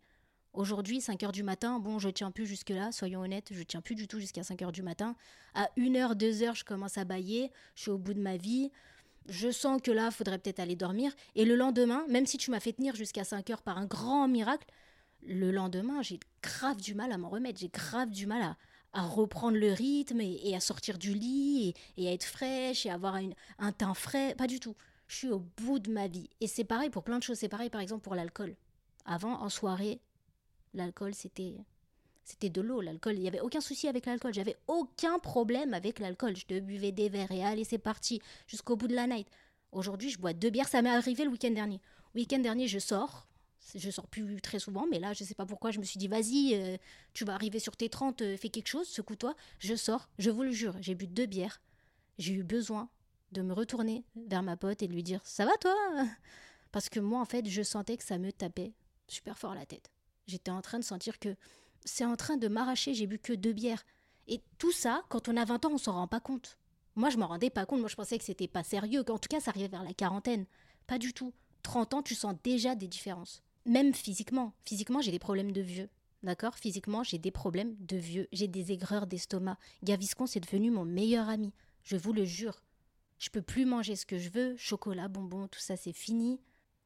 Aujourd'hui, 0.59 0.99
5 0.99 1.21
h 1.21 1.31
du 1.31 1.41
matin, 1.41 1.79
bon, 1.79 1.99
je 1.99 2.09
tiens 2.09 2.31
plus 2.31 2.45
jusque-là, 2.45 2.91
soyons 2.91 3.21
honnêtes, 3.21 3.47
je 3.53 3.63
tiens 3.63 3.79
plus 3.79 3.95
du 3.95 4.09
tout 4.09 4.19
jusqu'à 4.19 4.43
5 4.43 4.59
h 4.59 4.73
du 4.73 4.83
matin. 4.83 5.15
À 5.53 5.69
1h, 5.77 6.17
2h, 6.17 6.53
je 6.53 6.65
commence 6.65 6.97
à 6.97 7.05
bailler, 7.05 7.49
je 7.75 7.83
suis 7.83 7.91
au 7.91 7.97
bout 7.97 8.13
de 8.13 8.19
ma 8.19 8.35
vie. 8.35 8.69
Je 9.29 9.51
sens 9.51 9.81
que 9.81 9.89
là, 9.89 10.11
faudrait 10.11 10.37
peut-être 10.37 10.59
aller 10.59 10.75
dormir. 10.75 11.13
Et 11.35 11.45
le 11.45 11.55
lendemain, 11.55 12.03
même 12.09 12.25
si 12.25 12.37
tu 12.37 12.51
m'as 12.51 12.59
fait 12.59 12.73
tenir 12.73 12.93
jusqu'à 12.93 13.23
5 13.23 13.47
h 13.47 13.61
par 13.61 13.77
un 13.77 13.85
grand 13.85 14.27
miracle, 14.27 14.67
le 15.25 15.49
lendemain, 15.49 16.01
j'ai 16.01 16.19
grave 16.43 16.81
du 16.81 16.93
mal 16.93 17.13
à 17.13 17.17
m'en 17.17 17.29
remettre, 17.29 17.61
j'ai 17.61 17.69
grave 17.69 18.09
du 18.09 18.27
mal 18.27 18.57
à, 18.91 19.01
reprendre 19.01 19.57
le 19.57 19.71
rythme 19.71 20.19
et, 20.19 20.53
à 20.57 20.59
sortir 20.59 20.97
du 20.97 21.13
lit 21.13 21.73
et, 21.95 22.09
à 22.09 22.11
être 22.11 22.25
fraîche 22.25 22.85
et 22.85 22.89
avoir 22.89 23.17
un 23.59 23.71
teint 23.71 23.93
frais. 23.93 24.35
Pas 24.37 24.47
du 24.47 24.59
tout. 24.59 24.75
Je 25.07 25.15
suis 25.15 25.29
au 25.29 25.39
bout 25.39 25.79
de 25.79 25.89
ma 25.89 26.07
vie. 26.07 26.29
Et 26.41 26.47
c'est 26.47 26.65
pareil 26.65 26.89
pour 26.89 27.05
plein 27.05 27.17
de 27.17 27.23
choses. 27.23 27.37
C'est 27.37 27.47
pareil 27.47 27.69
par 27.69 27.79
exemple 27.79 28.01
pour 28.01 28.13
l'alcool. 28.13 28.57
Avant, 29.05 29.41
en 29.41 29.47
soirée, 29.47 30.01
l'alcool, 30.73 31.13
c'était 31.13 31.55
c'était 32.29 32.49
de 32.49 32.61
l'eau, 32.61 32.79
l'alcool. 32.79 33.15
Il 33.15 33.21
n'y 33.21 33.27
avait 33.27 33.39
aucun 33.39 33.59
souci 33.59 33.87
avec 33.87 34.05
l'alcool. 34.05 34.35
J'avais 34.35 34.55
aucun 34.67 35.17
problème 35.17 35.73
avec 35.73 35.97
l'alcool. 35.97 36.35
Je 36.37 36.45
te 36.45 36.59
buvais 36.59 36.91
des 36.91 37.09
verres 37.09 37.31
et 37.31 37.43
allez, 37.43 37.63
c'est 37.63 37.79
parti, 37.79 38.21
jusqu'au 38.45 38.75
bout 38.75 38.87
de 38.87 38.93
la 38.93 39.07
night. 39.07 39.27
Aujourd'hui, 39.71 40.11
je 40.11 40.19
bois 40.19 40.33
deux 40.33 40.51
bières. 40.51 40.67
Ça 40.67 40.83
m'est 40.83 40.91
arrivé 40.91 41.23
le 41.23 41.31
week-end 41.31 41.49
dernier. 41.49 41.81
Week-end 42.13 42.37
dernier, 42.37 42.67
je 42.67 42.77
sors. 42.77 43.27
Je 43.73 43.89
sors 43.89 44.07
plus 44.07 44.41
très 44.41 44.59
souvent, 44.59 44.85
mais 44.89 44.99
là, 44.99 45.13
je 45.13 45.23
sais 45.23 45.33
pas 45.33 45.45
pourquoi, 45.45 45.71
je 45.71 45.79
me 45.79 45.83
suis 45.83 45.99
dit, 45.99 46.07
vas-y, 46.07 46.53
euh, 46.53 46.77
tu 47.13 47.25
vas 47.25 47.33
arriver 47.33 47.59
sur 47.59 47.75
tes 47.75 47.89
30, 47.89 48.21
euh, 48.21 48.37
fais 48.37 48.49
quelque 48.49 48.67
chose, 48.67 48.87
secoue-toi. 48.87 49.35
Je 49.59 49.75
sors, 49.75 50.07
je 50.17 50.29
vous 50.29 50.43
le 50.43 50.51
jure, 50.51 50.75
j'ai 50.81 50.95
bu 50.95 51.07
deux 51.07 51.25
bières. 51.25 51.61
J'ai 52.17 52.33
eu 52.33 52.43
besoin 52.43 52.89
de 53.31 53.41
me 53.41 53.53
retourner 53.53 54.03
vers 54.15 54.43
ma 54.43 54.55
pote 54.55 54.81
et 54.81 54.87
de 54.87 54.93
lui 54.93 55.03
dire, 55.03 55.21
ça 55.23 55.45
va 55.45 55.55
toi? 55.57 55.75
Parce 56.71 56.89
que 56.89 56.99
moi, 56.99 57.19
en 57.19 57.25
fait, 57.25 57.47
je 57.47 57.61
sentais 57.61 57.97
que 57.97 58.03
ça 58.03 58.17
me 58.17 58.31
tapait 58.31 58.73
super 59.07 59.37
fort 59.37 59.55
la 59.55 59.65
tête. 59.65 59.91
J'étais 60.29 60.51
en 60.51 60.61
train 60.61 60.79
de 60.79 60.83
sentir 60.83 61.19
que 61.19 61.35
c'est 61.85 62.05
en 62.05 62.15
train 62.15 62.37
de 62.37 62.47
m'arracher, 62.47 62.93
j'ai 62.93 63.07
bu 63.07 63.19
que 63.19 63.33
deux 63.33 63.53
bières. 63.53 63.85
Et 64.27 64.41
tout 64.57 64.71
ça, 64.71 65.03
quand 65.09 65.27
on 65.27 65.37
a 65.37 65.45
20 65.45 65.65
ans, 65.65 65.71
on 65.73 65.77
s'en 65.77 65.93
rend 65.93 66.07
pas 66.07 66.19
compte. 66.19 66.57
Moi, 66.95 67.09
je 67.09 67.17
m'en 67.17 67.27
rendais 67.27 67.49
pas 67.49 67.65
compte. 67.65 67.79
Moi, 67.79 67.89
je 67.89 67.95
pensais 67.95 68.17
que 68.17 68.23
c'était 68.23 68.47
pas 68.47 68.63
sérieux, 68.63 69.03
qu'en 69.03 69.17
tout 69.17 69.29
cas, 69.29 69.39
ça 69.39 69.51
arrivait 69.51 69.67
vers 69.67 69.83
la 69.83 69.93
quarantaine. 69.93 70.45
Pas 70.87 70.97
du 70.97 71.13
tout. 71.13 71.33
30 71.63 71.93
ans, 71.95 72.03
tu 72.03 72.15
sens 72.15 72.35
déjà 72.43 72.75
des 72.75 72.87
différences 72.87 73.43
même 73.69 73.93
physiquement. 73.93 74.53
Physiquement, 74.65 75.01
j'ai 75.01 75.11
des 75.11 75.19
problèmes 75.19 75.51
de 75.51 75.61
vieux. 75.61 75.89
D'accord? 76.23 76.55
Physiquement, 76.55 77.03
j'ai 77.03 77.17
des 77.17 77.31
problèmes 77.31 77.75
de 77.79 77.95
vieux. 77.95 78.27
J'ai 78.33 78.47
des 78.47 78.71
aigreurs 78.71 79.07
d'estomac. 79.07 79.57
Gaviscon, 79.83 80.25
c'est 80.25 80.41
devenu 80.41 80.71
mon 80.71 80.85
meilleur 80.85 81.29
ami. 81.29 81.53
Je 81.83 81.95
vous 81.95 82.11
le 82.11 82.25
jure. 82.25 82.61
Je 83.19 83.29
peux 83.29 83.41
plus 83.41 83.65
manger 83.65 83.95
ce 83.95 84.05
que 84.05 84.17
je 84.17 84.29
veux. 84.29 84.57
Chocolat, 84.57 85.07
bonbons, 85.07 85.47
tout 85.47 85.59
ça, 85.59 85.77
c'est 85.77 85.93
fini. 85.93 86.39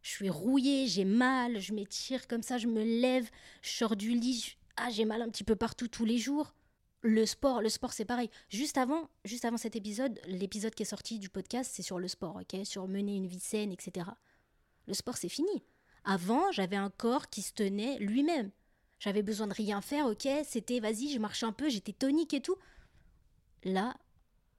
Je 0.03 0.09
suis 0.09 0.29
rouillée, 0.29 0.85
j'ai 0.85 1.05
mal, 1.05 1.59
je 1.59 1.73
m'étire 1.73 2.27
comme 2.27 2.43
ça, 2.43 2.57
je 2.57 2.67
me 2.67 2.83
lève, 2.83 3.29
je 3.61 3.69
sors 3.69 3.95
du 3.95 4.09
lit. 4.09 4.57
Ah, 4.75 4.89
j'ai 4.91 5.05
mal 5.05 5.21
un 5.21 5.29
petit 5.29 5.45
peu 5.45 5.55
partout 5.55 5.87
tous 5.87 6.03
les 6.03 6.17
jours. 6.17 6.53
Le 7.01 7.25
sport, 7.25 7.61
le 7.61 7.69
sport 7.69 7.93
c'est 7.93 8.03
pareil. 8.03 8.29
Juste 8.49 8.77
avant, 8.77 9.09
juste 9.23 9.45
avant 9.45 9.55
cet 9.55 9.77
épisode, 9.77 10.19
l'épisode 10.27 10.75
qui 10.75 10.83
est 10.83 10.85
sorti 10.85 11.19
du 11.19 11.29
podcast, 11.29 11.71
c'est 11.73 11.83
sur 11.83 11.99
le 11.99 12.09
sport, 12.09 12.35
ok? 12.41 12.65
Sur 12.65 12.87
mener 12.89 13.15
une 13.15 13.27
vie 13.27 13.39
saine, 13.39 13.71
etc. 13.71 14.05
Le 14.87 14.93
sport 14.93 15.15
c'est 15.15 15.29
fini. 15.29 15.63
Avant, 16.03 16.51
j'avais 16.51 16.75
un 16.75 16.89
corps 16.89 17.29
qui 17.29 17.41
se 17.41 17.53
tenait 17.53 17.97
lui-même. 17.99 18.51
J'avais 18.99 19.23
besoin 19.23 19.47
de 19.47 19.53
rien 19.53 19.79
faire, 19.79 20.05
ok, 20.07 20.27
c'était 20.43 20.81
vas-y, 20.81 21.13
je 21.13 21.19
marche 21.19 21.43
un 21.43 21.53
peu, 21.53 21.69
j'étais 21.69 21.93
tonique 21.93 22.33
et 22.33 22.41
tout. 22.41 22.57
Là, 23.63 23.95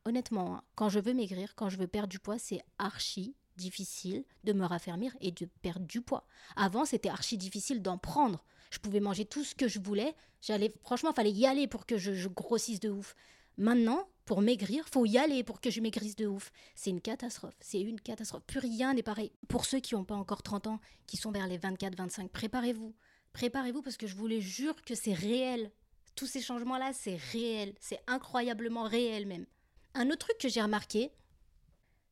honnêtement, 0.06 0.56
hein, 0.56 0.62
quand 0.74 0.88
je 0.88 1.00
veux 1.00 1.12
maigrir, 1.12 1.54
quand 1.54 1.68
je 1.68 1.76
veux 1.76 1.86
perdre 1.86 2.08
du 2.08 2.18
poids, 2.18 2.38
c'est 2.38 2.62
archi 2.78 3.34
difficile 3.56 4.24
de 4.44 4.52
me 4.52 4.64
raffermir 4.64 5.16
et 5.20 5.32
de 5.32 5.46
perdre 5.62 5.86
du 5.86 6.00
poids. 6.00 6.26
Avant, 6.56 6.84
c'était 6.84 7.08
archi 7.08 7.36
difficile 7.36 7.82
d'en 7.82 7.98
prendre. 7.98 8.44
Je 8.70 8.78
pouvais 8.78 9.00
manger 9.00 9.24
tout 9.24 9.44
ce 9.44 9.54
que 9.54 9.68
je 9.68 9.78
voulais. 9.78 10.14
J'allais, 10.40 10.74
franchement, 10.82 11.12
fallait 11.12 11.32
y 11.32 11.46
aller 11.46 11.66
pour 11.66 11.86
que 11.86 11.96
je 11.98 12.28
grossisse 12.28 12.80
de 12.80 12.90
ouf. 12.90 13.14
Maintenant, 13.56 14.08
pour 14.24 14.40
maigrir, 14.40 14.88
faut 14.88 15.04
y 15.04 15.18
aller 15.18 15.44
pour 15.44 15.60
que 15.60 15.70
je 15.70 15.80
maigrisse 15.80 16.16
de 16.16 16.26
ouf. 16.26 16.50
C'est 16.74 16.90
une 16.90 17.00
catastrophe. 17.00 17.54
C'est 17.60 17.80
une 17.80 18.00
catastrophe. 18.00 18.42
Plus 18.46 18.58
rien 18.58 18.94
n'est 18.94 19.02
pareil. 19.02 19.32
Pour 19.48 19.64
ceux 19.64 19.80
qui 19.80 19.94
n'ont 19.94 20.04
pas 20.04 20.14
encore 20.14 20.42
30 20.42 20.66
ans, 20.66 20.80
qui 21.06 21.16
sont 21.16 21.30
vers 21.30 21.46
les 21.46 21.58
24-25, 21.58 22.28
préparez-vous. 22.28 22.94
Préparez-vous 23.32 23.82
parce 23.82 23.96
que 23.96 24.06
je 24.06 24.16
vous 24.16 24.26
le 24.26 24.40
jure 24.40 24.82
que 24.82 24.94
c'est 24.94 25.12
réel. 25.12 25.70
Tous 26.16 26.26
ces 26.26 26.40
changements-là, 26.40 26.92
c'est 26.92 27.16
réel. 27.16 27.74
C'est 27.80 28.00
incroyablement 28.06 28.84
réel 28.84 29.26
même. 29.26 29.46
Un 29.94 30.08
autre 30.08 30.26
truc 30.26 30.38
que 30.38 30.48
j'ai 30.48 30.62
remarqué, 30.62 31.12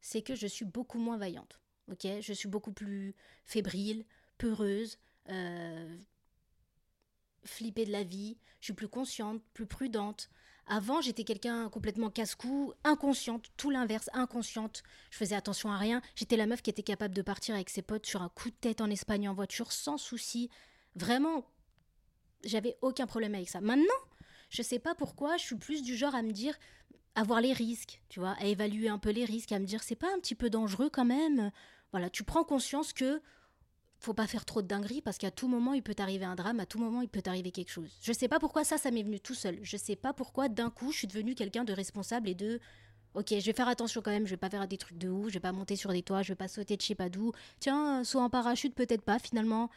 c'est 0.02 0.22
que 0.22 0.34
je 0.34 0.46
suis 0.46 0.66
beaucoup 0.66 0.98
moins 0.98 1.16
vaillante. 1.16 1.58
Ok, 1.90 2.06
je 2.20 2.32
suis 2.32 2.48
beaucoup 2.48 2.72
plus 2.72 3.14
fébrile, 3.44 4.04
peureuse, 4.36 4.98
euh, 5.30 5.96
flippée 7.44 7.86
de 7.86 7.92
la 7.92 8.02
vie. 8.02 8.36
Je 8.60 8.66
suis 8.66 8.72
plus 8.74 8.88
consciente, 8.88 9.42
plus 9.54 9.66
prudente. 9.66 10.28
Avant, 10.66 11.00
j'étais 11.00 11.24
quelqu'un 11.24 11.68
complètement 11.68 12.10
casse-cou, 12.10 12.72
inconsciente, 12.84 13.50
tout 13.56 13.70
l'inverse, 13.70 14.08
inconsciente. 14.12 14.82
Je 15.10 15.16
faisais 15.16 15.34
attention 15.34 15.72
à 15.72 15.76
rien. 15.76 16.02
J'étais 16.14 16.36
la 16.36 16.46
meuf 16.46 16.62
qui 16.62 16.70
était 16.70 16.82
capable 16.82 17.14
de 17.14 17.22
partir 17.22 17.54
avec 17.54 17.68
ses 17.70 17.82
potes 17.82 18.06
sur 18.06 18.22
un 18.22 18.28
coup 18.28 18.50
de 18.50 18.54
tête 18.54 18.80
en 18.80 18.90
Espagne 18.90 19.28
en 19.28 19.34
voiture 19.34 19.72
sans 19.72 19.98
souci. 19.98 20.50
Vraiment, 20.94 21.44
j'avais 22.44 22.76
aucun 22.80 23.06
problème 23.06 23.34
avec 23.34 23.48
ça. 23.48 23.60
Maintenant, 23.60 23.86
je 24.50 24.62
sais 24.62 24.78
pas 24.78 24.94
pourquoi, 24.94 25.36
je 25.36 25.44
suis 25.44 25.56
plus 25.56 25.82
du 25.82 25.96
genre 25.96 26.14
à 26.14 26.22
me 26.22 26.32
dire 26.32 26.54
avoir 27.14 27.40
les 27.40 27.52
risques, 27.52 28.02
tu 28.08 28.20
vois, 28.20 28.32
à 28.38 28.44
évaluer 28.46 28.88
un 28.88 28.98
peu 28.98 29.10
les 29.10 29.24
risques, 29.24 29.52
à 29.52 29.58
me 29.58 29.66
dire 29.66 29.82
c'est 29.82 29.96
pas 29.96 30.12
un 30.14 30.18
petit 30.18 30.34
peu 30.34 30.50
dangereux 30.50 30.90
quand 30.90 31.04
même. 31.04 31.50
Voilà, 31.90 32.08
tu 32.10 32.24
prends 32.24 32.44
conscience 32.44 32.92
que 32.92 33.20
faut 33.98 34.14
pas 34.14 34.26
faire 34.26 34.44
trop 34.44 34.62
de 34.62 34.66
dingueries 34.66 35.02
parce 35.02 35.18
qu'à 35.18 35.30
tout 35.30 35.46
moment 35.46 35.74
il 35.74 35.82
peut 35.82 35.94
arriver 35.98 36.24
un 36.24 36.34
drame, 36.34 36.58
à 36.58 36.66
tout 36.66 36.78
moment 36.78 37.02
il 37.02 37.08
peut 37.08 37.22
arriver 37.26 37.52
quelque 37.52 37.70
chose. 37.70 37.90
Je 38.02 38.12
sais 38.12 38.28
pas 38.28 38.40
pourquoi 38.40 38.64
ça, 38.64 38.78
ça 38.78 38.90
m'est 38.90 39.02
venu 39.02 39.20
tout 39.20 39.34
seul. 39.34 39.58
Je 39.62 39.76
sais 39.76 39.96
pas 39.96 40.12
pourquoi 40.12 40.48
d'un 40.48 40.70
coup 40.70 40.90
je 40.90 40.98
suis 40.98 41.06
devenue 41.06 41.34
quelqu'un 41.34 41.64
de 41.64 41.72
responsable 41.72 42.28
et 42.28 42.34
de 42.34 42.60
Ok, 43.14 43.26
je 43.28 43.44
vais 43.44 43.52
faire 43.52 43.68
attention 43.68 44.00
quand 44.00 44.10
même, 44.10 44.24
je 44.24 44.30
vais 44.30 44.38
pas 44.38 44.48
faire 44.48 44.66
des 44.66 44.78
trucs 44.78 44.96
de 44.96 45.10
ouf, 45.10 45.28
je 45.28 45.34
vais 45.34 45.40
pas 45.40 45.52
monter 45.52 45.76
sur 45.76 45.92
des 45.92 46.02
toits, 46.02 46.22
je 46.22 46.28
vais 46.28 46.36
pas 46.36 46.48
sauter 46.48 46.78
de 46.78 46.82
je 46.82 46.86
sais 46.86 46.94
pas 46.94 47.10
d'où. 47.10 47.32
Tiens, 47.60 48.04
soit 48.04 48.22
en 48.22 48.30
parachute, 48.30 48.74
peut-être 48.74 49.02
pas 49.02 49.18
finalement. 49.18 49.68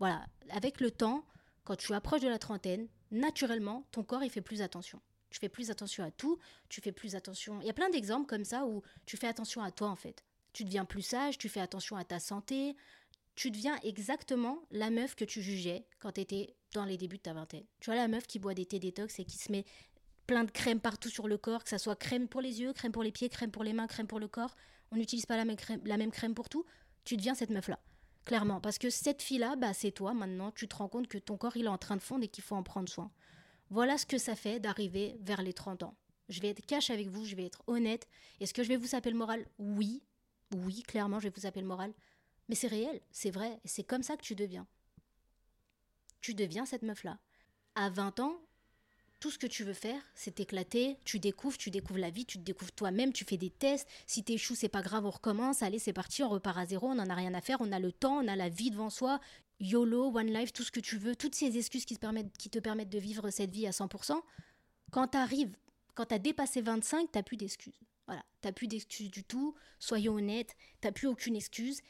Voilà, 0.00 0.26
avec 0.50 0.80
le 0.80 0.90
temps, 0.90 1.24
quand 1.62 1.76
tu 1.76 1.94
approches 1.94 2.22
de 2.22 2.28
la 2.28 2.38
trentaine, 2.38 2.88
naturellement, 3.12 3.84
ton 3.92 4.02
corps 4.02 4.24
il 4.24 4.30
fait 4.30 4.40
plus 4.40 4.60
attention. 4.60 5.00
Tu 5.30 5.38
fais 5.38 5.48
plus 5.48 5.70
attention 5.70 6.04
à 6.04 6.10
tout, 6.10 6.38
tu 6.68 6.80
fais 6.80 6.92
plus 6.92 7.14
attention. 7.14 7.60
Il 7.60 7.66
y 7.66 7.70
a 7.70 7.74
plein 7.74 7.90
d'exemples 7.90 8.26
comme 8.26 8.44
ça 8.44 8.66
où 8.66 8.82
tu 9.06 9.16
fais 9.16 9.28
attention 9.28 9.62
à 9.62 9.70
toi 9.70 9.88
en 9.88 9.96
fait. 9.96 10.24
Tu 10.52 10.64
deviens 10.64 10.84
plus 10.84 11.02
sage, 11.02 11.38
tu 11.38 11.48
fais 11.48 11.60
attention 11.60 11.96
à 11.96 12.04
ta 12.04 12.18
santé, 12.18 12.76
tu 13.36 13.50
deviens 13.50 13.78
exactement 13.82 14.62
la 14.70 14.90
meuf 14.90 15.14
que 15.14 15.24
tu 15.24 15.40
jugeais 15.40 15.86
quand 15.98 16.12
tu 16.12 16.20
étais 16.20 16.54
dans 16.72 16.84
les 16.84 16.96
débuts 16.96 17.16
de 17.16 17.22
ta 17.22 17.32
vingtaine. 17.32 17.64
Tu 17.78 17.86
vois 17.86 17.96
la 17.96 18.08
meuf 18.08 18.26
qui 18.26 18.38
boit 18.38 18.54
des 18.54 18.66
thés 18.66 18.78
détox 18.78 19.18
et 19.18 19.24
qui 19.24 19.38
se 19.38 19.50
met 19.50 19.64
plein 20.26 20.44
de 20.44 20.50
crème 20.50 20.80
partout 20.80 21.08
sur 21.08 21.26
le 21.26 21.38
corps, 21.38 21.64
que 21.64 21.70
ça 21.70 21.78
soit 21.78 21.96
crème 21.96 22.28
pour 22.28 22.40
les 22.40 22.60
yeux, 22.60 22.72
crème 22.72 22.92
pour 22.92 23.02
les 23.02 23.12
pieds, 23.12 23.28
crème 23.28 23.50
pour 23.50 23.64
les 23.64 23.72
mains, 23.72 23.86
crème 23.86 24.06
pour 24.06 24.20
le 24.20 24.28
corps. 24.28 24.54
On 24.92 24.96
n'utilise 24.96 25.26
pas 25.26 25.36
la 25.36 25.44
même, 25.44 25.56
crème, 26.10 26.34
pour 26.34 26.48
tout. 26.48 26.64
Tu 27.04 27.16
deviens 27.16 27.34
cette 27.34 27.50
meuf-là. 27.50 27.78
Clairement. 28.26 28.60
Parce 28.60 28.78
que 28.78 28.90
cette 28.90 29.22
fille-là, 29.22 29.56
bah, 29.56 29.72
c'est 29.72 29.90
toi 29.90 30.14
maintenant. 30.14 30.50
Tu 30.52 30.68
te 30.68 30.76
rends 30.76 30.88
compte 30.88 31.08
que 31.08 31.18
ton 31.18 31.36
corps, 31.36 31.56
il 31.56 31.64
est 31.64 31.68
en 31.68 31.78
train 31.78 31.96
de 31.96 32.00
fondre 32.00 32.24
et 32.24 32.28
qu'il 32.28 32.44
faut 32.44 32.56
en 32.56 32.62
prendre 32.62 32.88
soin. 32.88 33.10
Voilà 33.70 33.98
ce 33.98 34.06
que 34.06 34.18
ça 34.18 34.34
fait 34.34 34.60
d'arriver 34.60 35.16
vers 35.20 35.42
les 35.42 35.52
30 35.52 35.84
ans. 35.84 35.96
Je 36.28 36.40
vais 36.40 36.48
être 36.48 36.64
cash 36.66 36.90
avec 36.90 37.08
vous, 37.08 37.24
je 37.24 37.34
vais 37.34 37.46
être 37.46 37.62
honnête. 37.66 38.08
Est-ce 38.40 38.52
que 38.52 38.62
je 38.62 38.68
vais 38.68 38.76
vous 38.76 38.94
appeler 38.94 39.12
le 39.12 39.18
moral? 39.18 39.46
Oui. 39.58 40.02
Oui, 40.54 40.82
clairement, 40.82 41.20
je 41.20 41.28
vais 41.28 41.34
vous 41.34 41.46
appeler 41.46 41.62
le 41.62 41.68
moral. 41.68 41.92
Mais 42.48 42.56
c'est 42.56 42.66
réel, 42.66 43.00
c'est 43.12 43.30
vrai, 43.30 43.60
c'est 43.64 43.84
comme 43.84 44.02
ça 44.02 44.16
que 44.16 44.22
tu 44.22 44.34
deviens. 44.34 44.66
Tu 46.20 46.34
deviens 46.34 46.66
cette 46.66 46.82
meuf-là. 46.82 47.18
À 47.76 47.90
20 47.90 48.18
ans, 48.20 48.40
tout 49.20 49.30
ce 49.30 49.38
que 49.38 49.46
tu 49.46 49.64
veux 49.64 49.74
faire, 49.74 50.02
c'est 50.14 50.36
t'éclater, 50.36 50.96
tu 51.04 51.20
découvres, 51.20 51.58
tu 51.58 51.70
découvres 51.70 52.00
la 52.00 52.10
vie, 52.10 52.24
tu 52.24 52.38
te 52.38 52.42
découvres 52.42 52.72
toi-même, 52.72 53.12
tu 53.12 53.24
fais 53.24 53.36
des 53.36 53.50
tests. 53.50 53.86
Si 54.06 54.24
t'échoues, 54.24 54.54
c'est 54.54 54.68
pas 54.68 54.82
grave, 54.82 55.06
on 55.06 55.10
recommence. 55.10 55.62
Allez, 55.62 55.78
c'est 55.78 55.92
parti, 55.92 56.22
on 56.22 56.28
repart 56.28 56.58
à 56.58 56.66
zéro, 56.66 56.88
on 56.88 56.94
n'en 56.96 57.08
a 57.08 57.14
rien 57.14 57.34
à 57.34 57.40
faire, 57.40 57.58
on 57.60 57.70
a 57.70 57.78
le 57.78 57.92
temps, 57.92 58.16
on 58.16 58.28
a 58.28 58.34
la 58.34 58.48
vie 58.48 58.70
devant 58.70 58.90
soi. 58.90 59.20
YOLO, 59.60 60.10
One 60.16 60.32
Life, 60.32 60.52
tout 60.52 60.62
ce 60.62 60.70
que 60.70 60.80
tu 60.80 60.96
veux, 60.96 61.14
toutes 61.14 61.34
ces 61.34 61.58
excuses 61.58 61.84
qui 61.84 61.96
te 61.96 62.58
permettent, 62.58 62.88
de 62.88 62.98
vivre 62.98 63.30
cette 63.30 63.50
vie 63.50 63.66
à 63.66 63.70
100%. 63.70 64.20
Quand 64.90 65.08
t'arrives, 65.08 65.54
quand 65.94 66.06
t'as 66.06 66.18
dépassé 66.18 66.62
25, 66.62 67.12
t'as 67.12 67.22
plus 67.22 67.36
d'excuses. 67.36 67.78
Voilà, 68.06 68.24
t'as 68.40 68.52
plus 68.52 68.66
d'excuses 68.66 69.10
du 69.10 69.22
tout. 69.22 69.54
Soyons 69.78 70.14
honnêtes, 70.14 70.56
t'as 70.80 70.92
plus 70.92 71.06
aucune 71.06 71.36
excuse. 71.36 71.80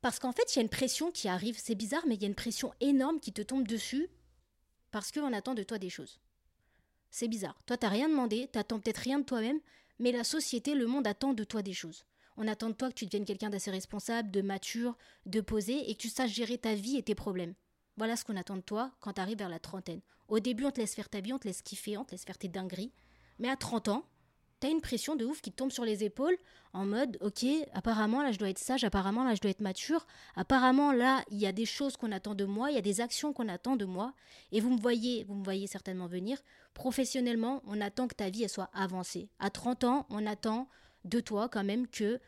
Parce 0.00 0.18
qu'en 0.18 0.32
fait, 0.32 0.54
il 0.54 0.56
y 0.56 0.60
a 0.60 0.62
une 0.62 0.68
pression 0.68 1.10
qui 1.10 1.28
arrive. 1.28 1.58
C'est 1.58 1.74
bizarre, 1.74 2.04
mais 2.06 2.14
il 2.14 2.22
y 2.22 2.24
a 2.24 2.28
une 2.28 2.34
pression 2.34 2.72
énorme 2.80 3.20
qui 3.20 3.32
te 3.32 3.42
tombe 3.42 3.66
dessus 3.66 4.08
parce 4.90 5.12
qu'on 5.12 5.32
attend 5.32 5.54
de 5.54 5.62
toi 5.62 5.78
des 5.78 5.90
choses. 5.90 6.18
C'est 7.10 7.28
bizarre. 7.28 7.60
Toi, 7.66 7.76
t'as 7.76 7.88
rien 7.88 8.08
demandé, 8.08 8.48
t'attends 8.48 8.80
peut-être 8.80 8.98
rien 8.98 9.18
de 9.18 9.24
toi-même, 9.24 9.60
mais 9.98 10.12
la 10.12 10.24
société, 10.24 10.74
le 10.74 10.86
monde 10.86 11.06
attend 11.06 11.34
de 11.34 11.44
toi 11.44 11.62
des 11.62 11.72
choses. 11.72 12.04
On 12.40 12.46
attend 12.46 12.68
de 12.68 12.74
toi 12.74 12.88
que 12.88 12.94
tu 12.94 13.04
deviennes 13.04 13.24
quelqu'un 13.24 13.50
d'assez 13.50 13.72
responsable, 13.72 14.30
de 14.30 14.42
mature, 14.42 14.96
de 15.26 15.40
posé 15.40 15.90
et 15.90 15.94
que 15.94 16.00
tu 16.00 16.08
saches 16.08 16.30
gérer 16.30 16.56
ta 16.56 16.74
vie 16.74 16.96
et 16.96 17.02
tes 17.02 17.16
problèmes. 17.16 17.54
Voilà 17.96 18.14
ce 18.14 18.24
qu'on 18.24 18.36
attend 18.36 18.54
de 18.54 18.62
toi 18.62 18.92
quand 19.00 19.14
tu 19.14 19.20
arrives 19.20 19.38
vers 19.38 19.48
la 19.48 19.58
trentaine. 19.58 20.00
Au 20.28 20.38
début, 20.38 20.64
on 20.64 20.70
te 20.70 20.80
laisse 20.80 20.94
faire 20.94 21.08
ta 21.08 21.20
vie, 21.20 21.32
on 21.32 21.38
te 21.40 21.48
laisse 21.48 21.62
kiffer, 21.62 21.98
on 21.98 22.04
te 22.04 22.12
laisse 22.12 22.24
faire 22.24 22.38
tes 22.38 22.46
dingueries. 22.46 22.92
Mais 23.40 23.48
à 23.48 23.56
30 23.56 23.88
ans, 23.88 24.04
t'as 24.60 24.70
une 24.70 24.80
pression 24.80 25.16
de 25.16 25.24
ouf 25.24 25.40
qui 25.40 25.50
te 25.50 25.56
tombe 25.56 25.72
sur 25.72 25.84
les 25.84 26.04
épaules 26.04 26.36
en 26.72 26.84
mode 26.84 27.16
ok 27.20 27.46
apparemment 27.74 28.22
là 28.22 28.32
je 28.32 28.38
dois 28.38 28.50
être 28.50 28.58
sage 28.58 28.82
apparemment 28.82 29.22
là 29.22 29.36
je 29.36 29.40
dois 29.40 29.52
être 29.52 29.60
mature 29.60 30.04
apparemment 30.34 30.90
là 30.90 31.22
il 31.30 31.38
y 31.38 31.46
a 31.46 31.52
des 31.52 31.64
choses 31.64 31.96
qu'on 31.96 32.10
attend 32.10 32.34
de 32.34 32.44
moi 32.44 32.70
il 32.70 32.74
y 32.74 32.78
a 32.78 32.82
des 32.82 33.00
actions 33.00 33.32
qu'on 33.32 33.48
attend 33.48 33.76
de 33.76 33.84
moi 33.84 34.14
et 34.50 34.60
vous 34.60 34.70
me 34.70 34.80
voyez 34.80 35.22
vous 35.24 35.34
me 35.34 35.44
voyez 35.44 35.68
certainement 35.68 36.08
venir 36.08 36.38
professionnellement 36.74 37.62
on 37.66 37.80
attend 37.80 38.08
que 38.08 38.16
ta 38.16 38.30
vie 38.30 38.42
elle 38.42 38.48
soit 38.48 38.70
avancée 38.74 39.28
à 39.38 39.50
30 39.50 39.84
ans 39.84 40.06
on 40.10 40.26
attend 40.26 40.68
de 41.08 41.20
toi 41.20 41.48
quand 41.48 41.64
même 41.64 41.86
que 41.86 42.20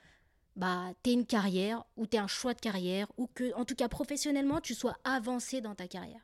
bah 0.57 0.93
t'aies 1.03 1.13
une 1.13 1.27
carrière 1.27 1.85
ou 1.97 2.07
t'aies 2.07 2.19
un 2.19 2.27
choix 2.27 2.55
de 2.55 2.61
carrière 2.61 3.07
ou 3.17 3.29
que 3.29 3.55
en 3.55 3.65
tout 3.65 3.75
cas 3.75 3.89
professionnellement 3.89 4.61
tu 4.61 4.75
sois 4.75 4.97
avancé 5.05 5.61
dans 5.61 5.75
ta 5.75 5.87
carrière 5.87 6.23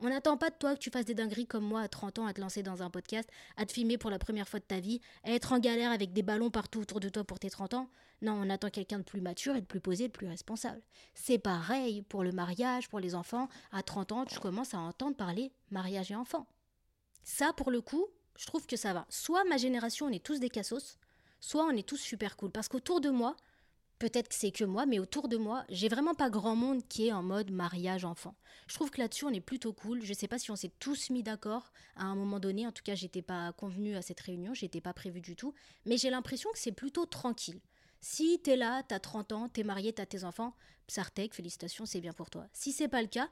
on 0.00 0.08
n'attend 0.08 0.36
pas 0.36 0.50
de 0.50 0.54
toi 0.54 0.74
que 0.74 0.80
tu 0.80 0.90
fasses 0.90 1.06
des 1.06 1.14
dingueries 1.14 1.46
comme 1.46 1.64
moi 1.64 1.80
à 1.80 1.88
30 1.88 2.20
ans, 2.20 2.26
à 2.26 2.32
te 2.32 2.40
lancer 2.40 2.62
dans 2.62 2.82
un 2.82 2.90
podcast, 2.90 3.28
à 3.56 3.66
te 3.66 3.72
filmer 3.72 3.98
pour 3.98 4.10
la 4.10 4.18
première 4.18 4.48
fois 4.48 4.60
de 4.60 4.64
ta 4.64 4.78
vie, 4.78 5.00
à 5.24 5.32
être 5.32 5.52
en 5.52 5.58
galère 5.58 5.90
avec 5.90 6.12
des 6.12 6.22
ballons 6.22 6.50
partout 6.50 6.80
autour 6.80 7.00
de 7.00 7.08
toi 7.08 7.24
pour 7.24 7.40
tes 7.40 7.50
30 7.50 7.74
ans. 7.74 7.90
Non, 8.22 8.32
on 8.32 8.48
attend 8.48 8.70
quelqu'un 8.70 8.98
de 8.98 9.04
plus 9.04 9.20
mature 9.20 9.56
et 9.56 9.60
de 9.60 9.66
plus 9.66 9.80
posé, 9.80 10.06
de 10.06 10.12
plus 10.12 10.28
responsable. 10.28 10.80
C'est 11.14 11.38
pareil 11.38 12.02
pour 12.02 12.22
le 12.22 12.30
mariage, 12.30 12.88
pour 12.88 13.00
les 13.00 13.14
enfants. 13.14 13.48
À 13.72 13.82
30 13.82 14.12
ans, 14.12 14.24
tu 14.24 14.38
commences 14.38 14.74
à 14.74 14.78
entendre 14.78 15.16
parler 15.16 15.52
mariage 15.70 16.12
et 16.12 16.16
enfants. 16.16 16.46
Ça, 17.24 17.52
pour 17.52 17.70
le 17.70 17.80
coup, 17.80 18.06
je 18.38 18.46
trouve 18.46 18.66
que 18.66 18.76
ça 18.76 18.92
va. 18.92 19.04
Soit 19.08 19.44
ma 19.44 19.56
génération, 19.56 20.06
on 20.06 20.10
est 20.10 20.24
tous 20.24 20.38
des 20.38 20.48
cassos, 20.48 20.96
soit 21.40 21.64
on 21.64 21.70
est 21.70 21.88
tous 21.88 21.96
super 21.96 22.36
cool. 22.36 22.50
Parce 22.50 22.68
qu'autour 22.68 23.00
de 23.00 23.10
moi, 23.10 23.36
Peut-être 23.98 24.28
que 24.28 24.34
c'est 24.34 24.52
que 24.52 24.64
moi, 24.64 24.86
mais 24.86 25.00
autour 25.00 25.26
de 25.26 25.36
moi, 25.36 25.64
j'ai 25.68 25.88
vraiment 25.88 26.14
pas 26.14 26.30
grand 26.30 26.54
monde 26.54 26.86
qui 26.88 27.08
est 27.08 27.12
en 27.12 27.24
mode 27.24 27.50
mariage 27.50 28.04
enfant. 28.04 28.36
Je 28.68 28.74
trouve 28.74 28.90
que 28.90 29.00
là-dessus, 29.00 29.24
on 29.24 29.30
est 29.30 29.40
plutôt 29.40 29.72
cool. 29.72 30.04
Je 30.04 30.14
sais 30.14 30.28
pas 30.28 30.38
si 30.38 30.52
on 30.52 30.56
s'est 30.56 30.70
tous 30.78 31.10
mis 31.10 31.24
d'accord 31.24 31.72
à 31.96 32.04
un 32.04 32.14
moment 32.14 32.38
donné. 32.38 32.64
En 32.64 32.70
tout 32.70 32.84
cas, 32.84 32.94
j'étais 32.94 33.22
pas 33.22 33.52
convenue 33.54 33.96
à 33.96 34.02
cette 34.02 34.20
réunion, 34.20 34.54
j'étais 34.54 34.80
pas 34.80 34.92
prévue 34.92 35.20
du 35.20 35.34
tout. 35.34 35.52
Mais 35.84 35.96
j'ai 35.96 36.10
l'impression 36.10 36.48
que 36.52 36.60
c'est 36.60 36.70
plutôt 36.70 37.06
tranquille. 37.06 37.60
Si 38.00 38.38
t'es 38.40 38.54
là, 38.54 38.84
t'as 38.84 39.00
30 39.00 39.32
ans, 39.32 39.48
t'es 39.48 39.64
marié, 39.64 39.92
t'as 39.92 40.06
tes 40.06 40.22
enfants, 40.22 40.54
Psartek, 40.86 41.34
félicitations, 41.34 41.84
c'est 41.84 42.00
bien 42.00 42.12
pour 42.12 42.30
toi. 42.30 42.46
Si 42.52 42.70
c'est 42.70 42.86
pas 42.86 43.02
le 43.02 43.08
cas, 43.08 43.28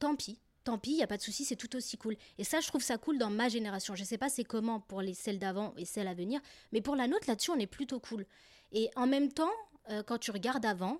tant 0.00 0.16
pis. 0.16 0.40
Tant 0.66 0.78
pis, 0.78 0.94
y 0.94 1.02
a 1.04 1.06
pas 1.06 1.16
de 1.16 1.22
souci, 1.22 1.44
c'est 1.44 1.54
tout 1.54 1.76
aussi 1.76 1.96
cool. 1.96 2.16
Et 2.38 2.42
ça, 2.42 2.58
je 2.58 2.66
trouve 2.66 2.82
ça 2.82 2.98
cool 2.98 3.18
dans 3.18 3.30
ma 3.30 3.48
génération. 3.48 3.94
Je 3.94 4.02
sais 4.02 4.18
pas 4.18 4.28
c'est 4.28 4.42
comment 4.42 4.80
pour 4.80 5.00
les 5.00 5.14
celles 5.14 5.38
d'avant 5.38 5.72
et 5.76 5.84
celles 5.84 6.08
à 6.08 6.14
venir, 6.14 6.40
mais 6.72 6.80
pour 6.80 6.96
la 6.96 7.06
nôtre 7.06 7.26
là-dessus, 7.28 7.52
on 7.52 7.58
est 7.60 7.68
plutôt 7.68 8.00
cool. 8.00 8.26
Et 8.72 8.90
en 8.96 9.06
même 9.06 9.30
temps, 9.30 9.52
euh, 9.90 10.02
quand 10.02 10.18
tu 10.18 10.32
regardes 10.32 10.66
avant, 10.66 10.98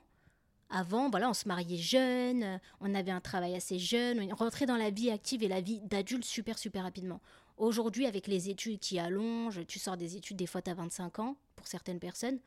avant, 0.71 1.11
voilà, 1.11 1.29
on 1.29 1.35
se 1.35 1.49
mariait 1.49 1.79
jeune, 1.79 2.45
euh, 2.45 2.59
on 2.81 2.95
avait 2.95 3.11
un 3.11 3.21
travail 3.21 3.57
assez 3.57 3.81
jeune, 3.81 4.21
on 4.21 4.37
rentrait 4.37 4.67
dans 4.67 4.77
la 4.77 4.91
vie 4.91 5.11
active 5.11 5.43
et 5.43 5.49
la 5.49 5.61
vie 5.61 5.81
d'adulte 5.81 6.25
super, 6.25 6.61
super 6.61 6.85
rapidement. 6.85 7.21
Aujourd'hui, 7.57 8.07
avec 8.07 8.29
les 8.29 8.49
études 8.49 8.79
qui 8.79 9.01
allongent, 9.01 9.67
tu 9.67 9.81
sors 9.81 9.97
des 9.97 10.17
études, 10.17 10.37
des 10.37 10.47
fois 10.47 10.63
tu 10.63 10.71
as 10.71 10.75
25 10.75 11.19
ans 11.19 11.37
pour 11.57 11.67
certaines 11.67 11.99
personnes, 11.99 12.39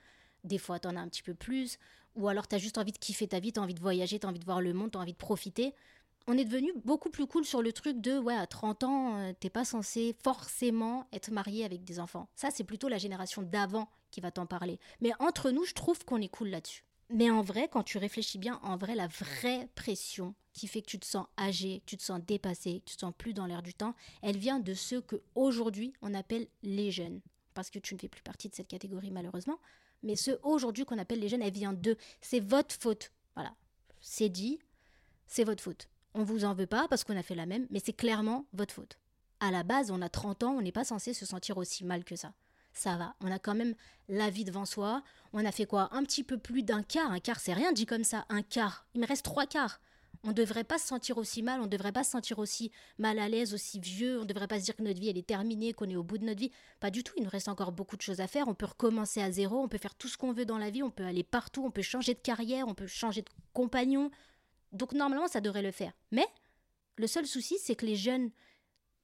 des 0.45 0.57
fois 0.57 0.79
tu 0.79 0.87
en 0.87 0.95
as 0.95 1.01
un 1.01 1.09
petit 1.09 1.23
peu 1.23 1.33
plus, 1.33 1.79
ou 2.15 2.29
alors 2.29 2.47
tu 2.47 2.55
as 2.55 2.59
juste 2.59 2.77
envie 2.77 2.93
de 2.93 2.97
kiffer 2.97 3.27
ta 3.27 3.39
vie, 3.39 3.51
tu 3.51 3.59
as 3.59 3.63
envie 3.63 3.73
de 3.73 3.81
voyager, 3.81 4.19
tu 4.19 4.25
as 4.25 4.29
envie 4.29 4.39
de 4.39 4.45
voir 4.45 4.61
le 4.61 4.73
monde, 4.73 4.91
tu 4.91 4.97
as 4.97 5.01
envie 5.01 5.13
de 5.13 5.17
profiter. 5.17 5.73
On 6.27 6.37
est 6.37 6.45
devenu 6.45 6.71
beaucoup 6.85 7.09
plus 7.09 7.25
cool 7.25 7.45
sur 7.45 7.61
le 7.61 7.73
truc 7.73 8.01
de, 8.01 8.19
ouais, 8.19 8.35
à 8.35 8.45
30 8.45 8.83
ans, 8.83 9.17
euh, 9.17 9.33
t'es 9.39 9.49
pas 9.49 9.65
censé 9.65 10.15
forcément 10.23 11.07
être 11.11 11.31
marié 11.31 11.65
avec 11.65 11.83
des 11.83 11.99
enfants. 11.99 12.29
Ça, 12.35 12.49
c'est 12.51 12.63
plutôt 12.63 12.87
la 12.87 12.97
génération 12.97 13.41
d'avant 13.41 13.89
qui 14.11 14.21
va 14.21 14.31
t'en 14.31 14.45
parler. 14.45 14.79
Mais 15.01 15.11
entre 15.19 15.51
nous, 15.51 15.65
je 15.65 15.73
trouve 15.73 16.05
qu'on 16.05 16.21
est 16.21 16.29
cool 16.29 16.49
là-dessus. 16.49 16.83
Mais 17.11 17.31
en 17.31 17.41
vrai, 17.41 17.67
quand 17.67 17.81
tu 17.81 17.97
réfléchis 17.97 18.37
bien, 18.37 18.59
en 18.61 18.77
vrai, 18.77 18.93
la 18.93 19.07
vraie 19.07 19.67
pression 19.73 20.35
qui 20.53 20.67
fait 20.67 20.81
que 20.81 20.87
tu 20.87 20.99
te 20.99 21.07
sens 21.07 21.25
âgé, 21.39 21.81
tu 21.87 21.97
te 21.97 22.03
sens 22.03 22.19
dépassé, 22.21 22.83
tu 22.85 22.95
te 22.95 22.99
sens 22.99 23.13
plus 23.17 23.33
dans 23.33 23.47
l'air 23.47 23.63
du 23.63 23.73
temps, 23.73 23.95
elle 24.21 24.37
vient 24.37 24.59
de 24.59 24.75
ceux 24.75 25.01
que 25.01 25.21
aujourd'hui 25.33 25.93
on 26.03 26.13
appelle 26.13 26.47
les 26.61 26.91
jeunes. 26.91 27.21
Parce 27.55 27.71
que 27.71 27.79
tu 27.79 27.95
ne 27.95 27.99
fais 27.99 28.07
plus 28.07 28.21
partie 28.21 28.47
de 28.47 28.55
cette 28.55 28.67
catégorie 28.67 29.09
malheureusement. 29.09 29.59
Mais 30.03 30.15
ceux 30.15 30.39
aujourd'hui 30.43 30.85
qu'on 30.85 30.99
appelle 30.99 31.19
les 31.19 31.29
jeunes, 31.29 31.41
elle 31.41 31.51
vient 31.51 31.73
d'eux. 31.73 31.97
C'est 32.21 32.39
votre 32.39 32.75
faute. 32.75 33.11
Voilà. 33.35 33.55
C'est 34.01 34.29
dit, 34.29 34.59
c'est 35.25 35.43
votre 35.43 35.63
faute. 35.63 35.89
On 36.13 36.23
vous 36.23 36.45
en 36.45 36.53
veut 36.53 36.67
pas 36.67 36.87
parce 36.87 37.03
qu'on 37.03 37.17
a 37.17 37.23
fait 37.23 37.35
la 37.35 37.45
même, 37.45 37.67
mais 37.69 37.81
c'est 37.83 37.93
clairement 37.93 38.45
votre 38.53 38.73
faute. 38.73 38.97
À 39.39 39.51
la 39.51 39.63
base, 39.63 39.91
on 39.91 40.01
a 40.01 40.09
30 40.09 40.43
ans, 40.43 40.55
on 40.57 40.61
n'est 40.61 40.71
pas 40.71 40.83
censé 40.83 41.13
se 41.13 41.25
sentir 41.25 41.57
aussi 41.57 41.85
mal 41.85 42.03
que 42.03 42.15
ça 42.15 42.33
ça 42.73 42.97
va. 42.97 43.15
On 43.21 43.31
a 43.31 43.39
quand 43.39 43.55
même 43.55 43.75
la 44.07 44.29
vie 44.29 44.45
devant 44.45 44.65
soi. 44.65 45.03
On 45.33 45.45
a 45.45 45.51
fait 45.51 45.65
quoi? 45.65 45.89
Un 45.91 46.03
petit 46.03 46.23
peu 46.23 46.37
plus 46.37 46.63
d'un 46.63 46.83
quart. 46.83 47.11
Un 47.11 47.19
quart, 47.19 47.39
c'est 47.39 47.53
rien 47.53 47.71
dit 47.71 47.85
comme 47.85 48.03
ça. 48.03 48.25
Un 48.29 48.41
quart. 48.41 48.85
Il 48.95 49.01
me 49.01 49.07
reste 49.07 49.25
trois 49.25 49.45
quarts. 49.45 49.79
On 50.23 50.29
ne 50.29 50.33
devrait 50.33 50.65
pas 50.65 50.77
se 50.77 50.85
sentir 50.85 51.17
aussi 51.17 51.41
mal, 51.41 51.61
on 51.61 51.63
ne 51.63 51.69
devrait 51.69 51.93
pas 51.93 52.03
se 52.03 52.11
sentir 52.11 52.39
aussi 52.39 52.73
mal 52.97 53.19
à 53.19 53.29
l'aise, 53.29 53.53
aussi 53.53 53.79
vieux, 53.79 54.17
on 54.17 54.23
ne 54.23 54.27
devrait 54.27 54.49
pas 54.49 54.59
se 54.59 54.65
dire 54.65 54.75
que 54.75 54.83
notre 54.83 54.99
vie 54.99 55.07
elle 55.07 55.17
est 55.17 55.25
terminée, 55.25 55.71
qu'on 55.71 55.89
est 55.89 55.95
au 55.95 56.03
bout 56.03 56.17
de 56.17 56.25
notre 56.25 56.41
vie. 56.41 56.51
Pas 56.81 56.91
du 56.91 57.05
tout, 57.05 57.13
il 57.15 57.23
nous 57.23 57.29
reste 57.29 57.47
encore 57.47 57.71
beaucoup 57.71 57.95
de 57.95 58.01
choses 58.01 58.19
à 58.19 58.27
faire, 58.27 58.49
on 58.49 58.53
peut 58.53 58.65
recommencer 58.65 59.21
à 59.21 59.31
zéro, 59.31 59.59
on 59.59 59.69
peut 59.69 59.77
faire 59.77 59.95
tout 59.95 60.09
ce 60.09 60.17
qu'on 60.17 60.33
veut 60.33 60.43
dans 60.43 60.57
la 60.57 60.71
vie, 60.71 60.83
on 60.83 60.89
peut 60.89 61.05
aller 61.05 61.23
partout, 61.23 61.63
on 61.63 61.71
peut 61.71 61.81
changer 61.81 62.15
de 62.15 62.19
carrière, 62.19 62.67
on 62.67 62.73
peut 62.73 62.85
changer 62.85 63.21
de 63.21 63.29
compagnon. 63.53 64.11
Donc 64.71 64.93
normalement 64.93 65.27
ça 65.27 65.41
devrait 65.41 65.61
le 65.61 65.71
faire. 65.71 65.93
Mais 66.11 66.25
le 66.95 67.07
seul 67.07 67.25
souci 67.25 67.57
c'est 67.59 67.75
que 67.75 67.85
les 67.85 67.95
jeunes 67.95 68.31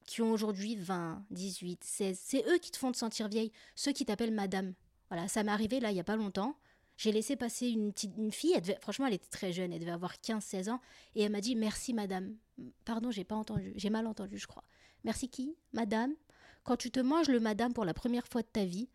qui 0.05 0.21
ont 0.21 0.31
aujourd'hui 0.31 0.75
20, 0.75 1.25
18, 1.31 1.83
16. 1.83 2.19
C'est 2.21 2.45
eux 2.47 2.57
qui 2.59 2.71
te 2.71 2.77
font 2.77 2.91
te 2.91 2.97
sentir 2.97 3.27
vieille, 3.27 3.51
ceux 3.75 3.91
qui 3.91 4.05
t'appellent 4.05 4.33
madame. 4.33 4.73
Voilà, 5.09 5.27
ça 5.27 5.43
m'est 5.43 5.51
arrivé 5.51 5.79
là 5.79 5.91
il 5.91 5.97
y 5.97 5.99
a 5.99 6.03
pas 6.03 6.15
longtemps. 6.15 6.55
J'ai 6.97 7.11
laissé 7.11 7.35
passer 7.35 7.67
une 7.67 8.31
fille, 8.31 8.55
franchement 8.79 9.07
elle 9.07 9.15
était 9.15 9.29
très 9.29 9.51
jeune, 9.51 9.73
elle 9.73 9.81
devait 9.81 9.91
avoir 9.91 10.13
15-16 10.13 10.69
ans, 10.69 10.79
et 11.15 11.23
elle 11.23 11.31
m'a 11.31 11.41
dit 11.41 11.55
merci 11.55 11.93
madame. 11.93 12.37
Pardon, 12.85 13.11
j'ai 13.11 13.25
pas 13.25 13.35
entendu, 13.35 13.73
j'ai 13.75 13.89
mal 13.89 14.07
entendu 14.07 14.37
je 14.37 14.47
crois. 14.47 14.63
Merci 15.03 15.29
qui? 15.29 15.55
Madame 15.73 16.15
Quand 16.63 16.77
tu 16.77 16.91
te 16.91 16.99
manges 16.99 17.27
le 17.27 17.39
madame 17.39 17.73
pour 17.73 17.85
la 17.85 17.93
première 17.93 18.27
fois 18.27 18.41
de 18.41 18.47
ta 18.47 18.65
vie, 18.65 18.89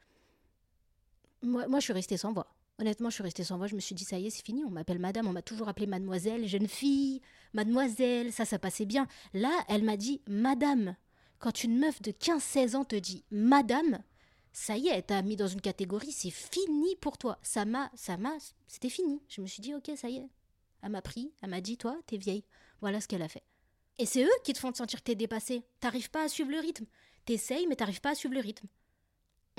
moi, 1.43 1.69
moi 1.69 1.79
je 1.79 1.85
suis 1.85 1.93
restée 1.93 2.17
sans 2.17 2.33
voix. 2.33 2.53
Honnêtement, 2.81 3.11
je 3.11 3.15
suis 3.15 3.23
restée 3.23 3.45
sans 3.45 3.59
voix. 3.59 3.67
Je 3.67 3.75
me 3.75 3.81
suis 3.81 3.95
dit, 3.95 4.05
ça 4.05 4.19
y 4.19 4.27
est, 4.27 4.31
c'est 4.31 4.45
fini. 4.45 4.65
On 4.65 4.71
m'appelle 4.71 4.99
madame. 4.99 5.29
On 5.29 5.33
m'a 5.33 5.43
toujours 5.43 5.69
appelé 5.69 5.87
mademoiselle, 5.87 6.49
jeune 6.49 6.67
fille, 6.67 7.21
mademoiselle. 7.53 8.33
Ça, 8.33 8.47
ça 8.47 8.59
passait 8.59 8.87
bien. 8.87 9.07
Là, 9.35 9.53
elle 9.69 9.85
m'a 9.85 9.99
dit 9.99 10.23
madame. 10.27 10.97
Quand 11.39 11.63
une 11.63 11.79
meuf 11.79 12.01
de 12.01 12.11
15-16 12.11 12.77
ans 12.77 12.85
te 12.85 12.97
dit 12.97 13.25
madame, 13.31 14.03
ça 14.53 14.77
y 14.77 14.89
est, 14.89 14.95
elle 14.95 15.05
t'a 15.05 15.21
mis 15.23 15.37
dans 15.37 15.47
une 15.47 15.61
catégorie, 15.61 16.13
c'est 16.13 16.31
fini 16.31 16.97
pour 16.97 17.19
toi. 17.19 17.39
Ça 17.43 17.65
m'a, 17.65 17.91
ça 17.95 18.17
m'a, 18.17 18.33
c'était 18.67 18.89
fini. 18.89 19.23
Je 19.29 19.41
me 19.41 19.47
suis 19.47 19.61
dit, 19.63 19.75
ok, 19.75 19.91
ça 19.97 20.09
y 20.09 20.17
est. 20.17 20.29
Elle 20.83 20.91
m'a 20.91 21.03
pris, 21.03 21.33
elle 21.43 21.51
m'a 21.51 21.61
dit, 21.61 21.77
toi, 21.77 21.99
t'es 22.07 22.17
vieille. 22.17 22.45
Voilà 22.81 23.01
ce 23.01 23.09
qu'elle 23.09 23.23
a 23.23 23.29
fait. 23.29 23.45
Et 23.99 24.07
c'est 24.07 24.25
eux 24.25 24.39
qui 24.43 24.55
te 24.55 24.59
font 24.59 24.73
te 24.73 24.79
sentir 24.79 25.01
que 25.01 25.05
t'es 25.05 25.15
dépassé. 25.15 25.63
T'arrives 25.81 26.11
pas 26.11 26.25
à 26.25 26.29
suivre 26.29 26.51
le 26.51 26.59
rythme. 26.59 26.87
T'essayes, 27.27 27.67
mais 27.67 27.77
t'arrives 27.77 28.01
pas 28.01 28.13
à 28.13 28.15
suivre 28.15 28.35
le 28.35 28.41
rythme. 28.41 28.67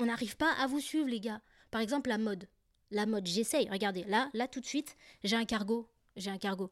On 0.00 0.06
n'arrive 0.06 0.36
pas 0.36 0.52
à 0.54 0.66
vous 0.66 0.80
suivre, 0.80 1.06
les 1.06 1.20
gars. 1.20 1.40
Par 1.70 1.80
exemple, 1.80 2.08
la 2.08 2.18
mode. 2.18 2.48
La 2.92 3.06
mode, 3.06 3.26
j'essaye. 3.26 3.68
Regardez, 3.70 4.04
là, 4.04 4.28
là, 4.34 4.46
tout 4.46 4.60
de 4.60 4.66
suite, 4.66 4.96
j'ai 5.24 5.34
un 5.34 5.46
cargo. 5.46 5.88
J'ai 6.14 6.30
un 6.30 6.36
cargo. 6.36 6.70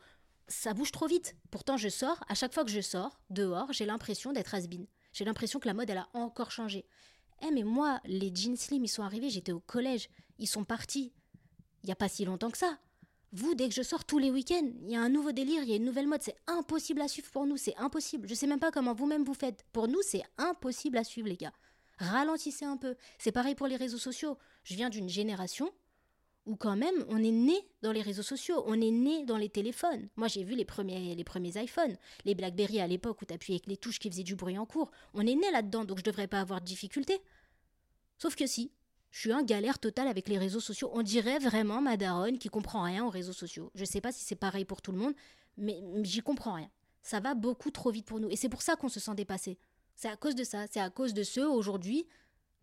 Ça 0.48 0.74
bouge 0.74 0.92
trop 0.92 1.06
vite. 1.06 1.34
Pourtant, 1.50 1.78
je 1.78 1.88
sors. 1.88 2.22
À 2.28 2.34
chaque 2.34 2.52
fois 2.52 2.62
que 2.62 2.70
je 2.70 2.82
sors, 2.82 3.18
dehors, 3.30 3.72
j'ai 3.72 3.86
l'impression 3.86 4.32
d'être 4.32 4.54
has 4.54 4.66
J'ai 5.14 5.24
l'impression 5.24 5.58
que 5.58 5.66
la 5.66 5.72
mode, 5.72 5.88
elle 5.88 5.96
a 5.96 6.08
encore 6.12 6.50
changé. 6.50 6.84
Eh, 7.42 7.50
mais 7.50 7.62
moi, 7.62 8.00
les 8.04 8.30
jeans 8.34 8.56
slim, 8.56 8.84
ils 8.84 8.88
sont 8.88 9.02
arrivés, 9.02 9.30
j'étais 9.30 9.52
au 9.52 9.60
collège. 9.60 10.10
Ils 10.38 10.46
sont 10.46 10.62
partis. 10.62 11.14
Il 11.82 11.86
n'y 11.86 11.92
a 11.92 11.96
pas 11.96 12.10
si 12.10 12.26
longtemps 12.26 12.50
que 12.50 12.58
ça. 12.58 12.78
Vous, 13.32 13.54
dès 13.54 13.70
que 13.70 13.74
je 13.74 13.82
sors 13.82 14.04
tous 14.04 14.18
les 14.18 14.30
week-ends, 14.30 14.70
il 14.82 14.90
y 14.90 14.96
a 14.96 15.00
un 15.00 15.08
nouveau 15.08 15.32
délire, 15.32 15.62
il 15.62 15.70
y 15.70 15.72
a 15.72 15.76
une 15.76 15.86
nouvelle 15.86 16.08
mode. 16.08 16.22
C'est 16.22 16.36
impossible 16.46 17.00
à 17.00 17.08
suivre 17.08 17.30
pour 17.30 17.46
nous, 17.46 17.56
c'est 17.56 17.76
impossible. 17.78 18.28
Je 18.28 18.34
sais 18.34 18.46
même 18.46 18.60
pas 18.60 18.72
comment 18.72 18.92
vous-même 18.92 19.24
vous 19.24 19.32
faites. 19.32 19.64
Pour 19.72 19.88
nous, 19.88 20.02
c'est 20.02 20.24
impossible 20.36 20.98
à 20.98 21.04
suivre, 21.04 21.28
les 21.28 21.38
gars. 21.38 21.54
Ralentissez 21.98 22.66
un 22.66 22.76
peu. 22.76 22.96
C'est 23.18 23.32
pareil 23.32 23.54
pour 23.54 23.68
les 23.68 23.76
réseaux 23.76 23.98
sociaux. 23.98 24.36
Je 24.64 24.74
viens 24.74 24.90
d'une 24.90 25.08
génération 25.08 25.72
où 26.50 26.56
quand 26.56 26.76
même 26.76 27.04
on 27.08 27.22
est 27.22 27.30
né 27.30 27.56
dans 27.80 27.92
les 27.92 28.02
réseaux 28.02 28.24
sociaux, 28.24 28.64
on 28.66 28.80
est 28.80 28.90
né 28.90 29.24
dans 29.24 29.36
les 29.36 29.48
téléphones. 29.48 30.08
Moi 30.16 30.26
j'ai 30.26 30.42
vu 30.42 30.56
les 30.56 30.64
premiers, 30.64 31.14
iPhones, 31.62 31.96
les 32.24 32.34
BlackBerry 32.34 32.80
à 32.80 32.88
l'époque 32.88 33.22
où 33.22 33.24
tu 33.24 33.32
appuyais 33.32 33.58
avec 33.60 33.68
les 33.68 33.76
touches 33.76 34.00
qui 34.00 34.10
faisaient 34.10 34.24
du 34.24 34.34
bruit 34.34 34.58
en 34.58 34.66
cours. 34.66 34.90
On 35.14 35.20
est 35.20 35.34
né 35.36 35.50
là-dedans, 35.52 35.84
donc 35.84 35.98
je 35.98 36.04
devrais 36.04 36.26
pas 36.26 36.40
avoir 36.40 36.60
de 36.60 36.66
difficultés. 36.66 37.20
Sauf 38.18 38.34
que 38.34 38.46
si, 38.46 38.72
je 39.12 39.20
suis 39.20 39.32
un 39.32 39.44
galère 39.44 39.78
total 39.78 40.08
avec 40.08 40.28
les 40.28 40.38
réseaux 40.38 40.60
sociaux. 40.60 40.90
On 40.92 41.02
dirait 41.02 41.38
vraiment 41.38 41.80
ma 41.80 41.96
daronne 41.96 42.38
qui 42.38 42.48
comprend 42.48 42.82
rien 42.82 43.04
aux 43.04 43.10
réseaux 43.10 43.32
sociaux. 43.32 43.70
Je 43.76 43.84
sais 43.84 44.00
pas 44.00 44.12
si 44.12 44.24
c'est 44.24 44.36
pareil 44.36 44.64
pour 44.64 44.82
tout 44.82 44.92
le 44.92 44.98
monde, 44.98 45.14
mais 45.56 45.80
j'y 46.02 46.20
comprends 46.20 46.54
rien. 46.54 46.70
Ça 47.02 47.20
va 47.20 47.34
beaucoup 47.34 47.70
trop 47.70 47.90
vite 47.90 48.06
pour 48.06 48.18
nous. 48.18 48.28
Et 48.28 48.36
c'est 48.36 48.48
pour 48.48 48.62
ça 48.62 48.76
qu'on 48.76 48.88
se 48.88 49.00
sent 49.00 49.14
dépassé. 49.14 49.56
C'est 49.94 50.08
à 50.08 50.16
cause 50.16 50.34
de 50.34 50.44
ça. 50.44 50.66
C'est 50.70 50.80
à 50.80 50.90
cause 50.90 51.14
de 51.14 51.22
ceux 51.22 51.48
aujourd'hui, 51.48 52.06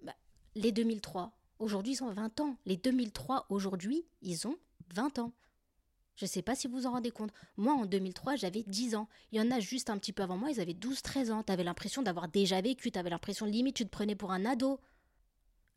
bah, 0.04 0.16
les 0.56 0.72
2003. 0.72 1.37
Aujourd'hui, 1.60 1.94
ils 1.94 2.04
ont 2.04 2.12
20 2.12 2.40
ans. 2.40 2.58
Les 2.66 2.78
2003, 2.78 3.48
aujourd'hui, 3.50 4.06
ils 4.22 4.48
ont 4.48 4.58
20 4.94 5.20
ans. 5.20 5.34
Je 6.16 6.26
ne 6.26 6.30
sais 6.30 6.42
pas 6.42 6.56
si 6.56 6.68
vous 6.68 6.88
en 6.88 6.92
rendez 6.92 7.12
compte. 7.12 7.32
Moi, 7.58 7.74
en 7.74 7.86
2003, 7.86 8.36
j'avais 8.36 8.64
10 8.64 8.96
ans. 8.96 9.08
Il 9.32 9.38
y 9.38 9.42
en 9.42 9.52
a 9.52 9.60
juste 9.60 9.90
un 9.90 9.98
petit 9.98 10.14
peu 10.14 10.24
avant 10.24 10.38
moi, 10.38 10.50
ils 10.50 10.60
avaient 10.60 10.74
12-13 10.74 11.32
ans. 11.32 11.44
Tu 11.44 11.54
avais 11.54 11.64
l'impression 11.64 12.02
d'avoir 12.02 12.28
déjà 12.28 12.60
vécu. 12.60 12.92
Tu 12.92 12.98
avais 12.98 13.12
l'impression, 13.12 13.46
limite, 13.46 13.76
tu 13.76 13.86
te 13.86 13.90
prenais 13.90 14.16
pour 14.16 14.32
un 14.32 14.46
ado. 14.46 14.80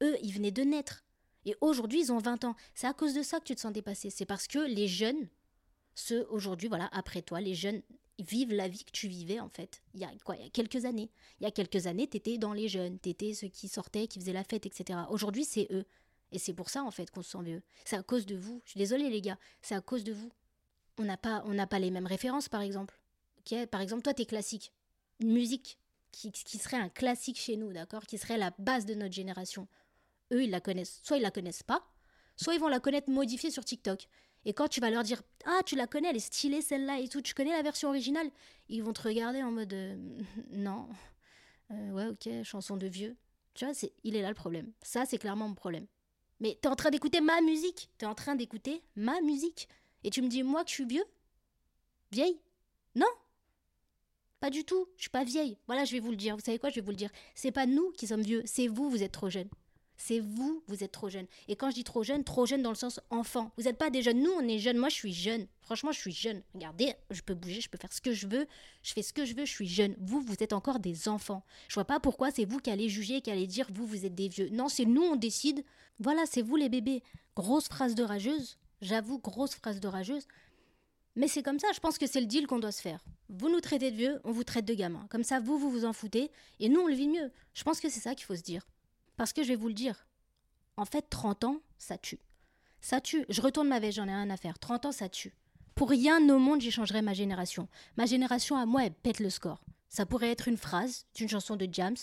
Eux, 0.03 0.17
ils 0.23 0.33
venaient 0.33 0.51
de 0.51 0.63
naître. 0.63 1.05
Et 1.45 1.55
aujourd'hui, 1.61 2.01
ils 2.01 2.13
ont 2.13 2.19
20 2.19 2.45
ans. 2.45 2.57
C'est 2.75 2.87
à 2.87 2.95
cause 2.95 3.15
de 3.15 3.23
ça 3.23 3.39
que 3.39 3.45
tu 3.45 3.55
te 3.55 3.61
sens 3.61 3.73
dépassé. 3.73 4.09
C'est 4.09 4.25
parce 4.25 4.47
que 4.47 4.59
les 4.59 4.89
jeunes, 4.89 5.29
ceux 5.95 6.27
aujourd'hui, 6.31 6.69
voilà, 6.69 6.89
après 6.93 7.21
toi, 7.21 7.41
les 7.41 7.55
jeunes 7.55 7.83
vivent 8.23 8.53
la 8.53 8.69
vie 8.69 8.85
que 8.85 8.91
tu 8.93 9.09
vivais 9.09 9.41
en 9.41 9.49
fait. 9.49 9.83
Il 9.95 10.01
y 10.01 10.05
a 10.05 10.11
quoi 10.25 10.37
Il 10.37 10.43
y 10.43 10.47
a 10.47 10.51
quelques 10.51 10.85
années. 10.85 11.11
Il 11.41 11.45
y 11.45 11.47
a 11.47 11.51
quelques 11.51 11.87
années, 11.87 12.07
t'étais 12.07 12.39
dans 12.39 12.53
les 12.53 12.69
jeunes, 12.69 12.99
t'étais 12.99 13.35
ceux 13.35 13.49
qui 13.49 13.69
sortaient, 13.69 14.07
qui 14.07 14.19
faisaient 14.21 14.33
la 14.33 14.45
fête, 14.45 14.67
etc. 14.67 15.01
Aujourd'hui, 15.11 15.45
c'est 15.45 15.69
eux. 15.71 15.85
Et 16.33 16.39
c'est 16.39 16.55
pour 16.55 16.71
ça 16.71 16.85
en 16.85 16.91
fait 16.91 17.11
qu'on 17.11 17.23
se 17.23 17.31
sent 17.31 17.43
vieux. 17.43 17.63
C'est 17.85 17.97
à 17.97 18.03
cause 18.03 18.27
de 18.27 18.37
vous. 18.37 18.63
Je 18.65 18.71
suis 18.71 18.79
désolée 18.79 19.11
les 19.11 19.21
gars, 19.21 19.39
c'est 19.63 19.75
à 19.75 19.81
cause 19.81 20.05
de 20.05 20.13
vous. 20.13 20.31
On 20.99 21.05
n'a 21.05 21.17
pas, 21.17 21.43
on 21.47 21.55
n'a 21.55 21.67
pas 21.67 21.79
les 21.79 21.91
mêmes 21.91 22.07
références 22.07 22.49
par 22.49 22.61
exemple. 22.61 22.99
Ok? 23.39 23.67
Par 23.67 23.81
exemple, 23.81 24.03
toi, 24.03 24.15
t'es 24.15 24.27
classique. 24.27 24.73
Une 25.19 25.33
musique 25.33 25.79
qui, 26.13 26.31
qui 26.31 26.59
serait 26.59 26.77
un 26.77 26.89
classique 26.89 27.39
chez 27.39 27.57
nous, 27.57 27.73
d'accord? 27.73 28.07
Qui 28.07 28.19
serait 28.19 28.39
la 28.39 28.53
base 28.59 28.87
de 28.87 28.95
notre 28.95 29.15
génération 29.15 29.67
eux, 30.33 30.45
ils 30.45 30.51
la 30.51 30.61
connaissent. 30.61 31.01
Soit 31.03 31.19
ils 31.19 31.23
la 31.23 31.31
connaissent 31.31 31.63
pas, 31.63 31.83
soit 32.37 32.55
ils 32.55 32.61
vont 32.61 32.69
la 32.69 32.81
connaître 32.81 33.11
modifiée 33.11 33.51
sur 33.51 33.65
TikTok. 33.65 34.09
Et 34.45 34.53
quand 34.55 34.69
tu 34.69 34.81
vas 34.81 34.91
leur 34.91 35.03
dire 35.03 35.23
Ah, 35.45 35.61
tu 35.65 35.77
la 35.77 35.87
connais, 35.87 36.09
elle 36.09 36.17
est 36.17 36.21
stylée 36.21 36.63
celle-là 36.63 36.99
et 36.99 37.09
tout, 37.09 37.21
tu 37.21 37.35
connais 37.35 37.53
la 37.53 37.63
version 37.63 37.89
originale 37.89 38.31
Ils 38.69 38.83
vont 38.83 38.93
te 38.93 39.03
regarder 39.03 39.43
en 39.43 39.51
mode 39.51 39.73
euh, 39.73 39.97
Non. 40.51 40.89
Euh, 41.71 41.91
ouais, 41.91 42.07
ok, 42.07 42.29
chanson 42.45 42.77
de 42.77 42.87
vieux. 42.87 43.17
Tu 43.55 43.65
vois, 43.65 43.75
c'est, 43.75 43.93
il 44.05 44.17
est 44.17 44.23
là 44.23 44.29
le 44.29 44.35
problème. 44.35 44.73
Ça, 44.83 45.05
c'est 45.07 45.19
clairement 45.19 45.49
mon 45.49 45.55
problème. 45.55 45.87
Mais 46.41 46.59
t'es 46.61 46.69
en 46.69 46.77
train 46.77 46.91
d'écouter 46.91 47.21
ma 47.21 47.41
musique. 47.43 47.91
T'es 47.99 48.07
en 48.07 48.15
train 48.15 48.35
d'écouter 48.35 48.83
ma 48.97 49.21
musique. 49.21 49.69
Et 50.05 50.11
tu 50.11 50.23
me 50.23 50.29
dis, 50.29 50.43
moi, 50.43 50.65
que 50.65 50.71
je 50.71 50.75
suis 50.75 50.87
vieux 50.87 51.05
Vieille 52.11 52.41
Non 52.95 53.07
Pas 54.41 54.51
du 54.51 54.65
tout. 54.65 54.89
Je 54.97 55.03
suis 55.03 55.11
pas 55.11 55.25
vieille. 55.25 55.59
Voilà, 55.67 55.85
je 55.85 55.93
vais 55.93 56.01
vous 56.01 56.11
le 56.11 56.17
dire. 56.17 56.35
Vous 56.35 56.43
savez 56.43 56.59
quoi? 56.59 56.71
Je 56.71 56.77
vais 56.77 56.81
vous 56.81 56.91
le 56.91 56.97
dire. 56.97 57.11
C'est 57.35 57.53
pas 57.53 57.67
nous 57.67 57.91
qui 57.93 58.07
sommes 58.07 58.23
vieux. 58.23 58.43
C'est 58.47 58.67
vous, 58.67 58.89
vous 58.89 59.03
êtes 59.03 59.13
trop 59.13 59.29
jeunes. 59.29 59.51
C'est 60.03 60.21
vous, 60.21 60.65
vous 60.67 60.83
êtes 60.83 60.93
trop 60.93 61.11
jeune. 61.11 61.27
Et 61.47 61.57
quand 61.57 61.69
je 61.69 61.75
dis 61.75 61.85
trop 61.85 62.03
jeune, 62.03 62.25
trop 62.25 62.47
jeune 62.47 62.63
dans 62.63 62.71
le 62.71 62.75
sens 62.75 63.01
enfant. 63.11 63.53
Vous 63.59 63.65
n'êtes 63.65 63.77
pas 63.77 63.91
des 63.91 64.01
jeunes. 64.01 64.23
Nous, 64.23 64.31
on 64.31 64.49
est 64.49 64.59
jeunes. 64.59 64.79
Moi, 64.79 64.89
je 64.89 64.95
suis 64.95 65.13
jeune. 65.13 65.47
Franchement, 65.61 65.93
je 65.93 65.99
suis 66.01 66.11
jeune. 66.11 66.43
Regardez, 66.55 66.95
je 67.11 67.21
peux 67.21 67.35
bouger, 67.35 67.61
je 67.61 67.69
peux 67.69 67.77
faire 67.77 67.93
ce 67.93 68.01
que 68.01 68.15
je 68.15 68.27
veux. 68.27 68.47
Je 68.83 68.95
fais 68.95 69.03
ce 69.03 69.13
que 69.13 69.27
je 69.27 69.35
veux, 69.35 69.45
je 69.45 69.51
suis 69.51 69.69
jeune. 69.69 69.95
Vous, 70.01 70.23
vous 70.23 70.37
êtes 70.41 70.55
encore 70.55 70.79
des 70.79 71.07
enfants. 71.07 71.45
Je 71.69 71.75
vois 71.75 71.85
pas 71.85 72.01
pourquoi 72.01 72.31
c'est 72.31 72.47
vous 72.47 72.61
qui 72.61 72.71
allez 72.71 72.89
juger, 72.89 73.21
qui 73.21 73.31
allez 73.31 73.47
dire 73.47 73.69
vous, 73.75 73.87
vous 73.87 74.07
êtes 74.07 74.15
des 74.15 74.29
vieux. 74.29 74.49
Non, 74.49 74.71
c'est 74.71 74.87
nous, 74.87 75.03
on 75.03 75.17
décide. 75.17 75.63
Voilà, 75.99 76.25
c'est 76.25 76.41
vous 76.41 76.57
les 76.57 76.71
bébés. 76.71 77.03
Grosse 77.37 77.69
phrase 77.69 77.95
de 77.95 78.03
rageuse. 78.03 78.57
J'avoue, 78.81 79.19
grosse 79.19 79.55
phrase 79.55 79.81
de 79.81 79.89
rageuse. 79.89 80.27
Mais 81.15 81.29
c'est 81.29 81.43
comme 81.43 81.59
ça, 81.59 81.69
je 81.75 81.81
pense 81.81 81.99
que 81.99 82.07
c'est 82.07 82.21
le 82.21 82.27
deal 82.27 82.47
qu'on 82.47 82.59
doit 82.59 82.73
se 82.73 82.81
faire. 82.81 83.05
Vous 83.29 83.51
nous 83.51 83.61
traitez 83.61 83.91
de 83.91 83.97
vieux, 83.97 84.21
on 84.25 84.33
vous 84.33 84.45
traite 84.45 84.65
de 84.65 84.73
gamins. 84.73 85.07
Comme 85.11 85.25
ça, 85.25 85.41
vous, 85.41 85.59
vous 85.59 85.71
vous 85.71 85.85
en 85.85 85.93
foutez, 85.93 86.31
et 86.59 86.71
nous, 86.71 86.81
on 86.81 86.87
le 86.87 86.95
vit 86.95 87.09
mieux. 87.09 87.31
Je 87.53 87.65
pense 87.65 87.81
que 87.81 87.91
c'est 87.91 88.01
ça 88.01 88.15
qu'il 88.15 88.25
faut 88.25 88.37
se 88.37 88.43
dire. 88.43 88.67
Parce 89.21 89.35
que 89.35 89.43
je 89.43 89.49
vais 89.49 89.57
vous 89.57 89.69
le 89.69 89.75
dire, 89.75 90.07
en 90.79 90.87
fait, 90.87 91.11
30 91.11 91.45
ans, 91.45 91.61
ça 91.77 91.99
tue. 91.99 92.21
Ça 92.81 93.03
tue. 93.03 93.27
Je 93.29 93.43
retourne 93.43 93.69
ma 93.69 93.79
veste, 93.79 93.97
j'en 93.97 94.09
ai 94.09 94.15
rien 94.15 94.31
à 94.31 94.39
faire. 94.39 94.59
30 94.59 94.87
ans, 94.87 94.93
ça 94.93 95.11
tue. 95.11 95.35
Pour 95.75 95.91
rien 95.91 96.27
au 96.31 96.39
monde, 96.39 96.63
j'échangerais 96.63 97.03
ma 97.03 97.13
génération. 97.13 97.69
Ma 97.99 98.07
génération 98.07 98.57
à 98.57 98.65
moi, 98.65 98.87
elle 98.87 98.95
pète 98.95 99.21
le 99.21 99.29
score. 99.29 99.63
Ça 99.91 100.07
pourrait 100.07 100.31
être 100.31 100.49
une 100.49 100.57
phrase 100.57 101.05
d'une 101.15 101.29
chanson 101.29 101.57
de 101.57 101.69
James, 101.71 101.99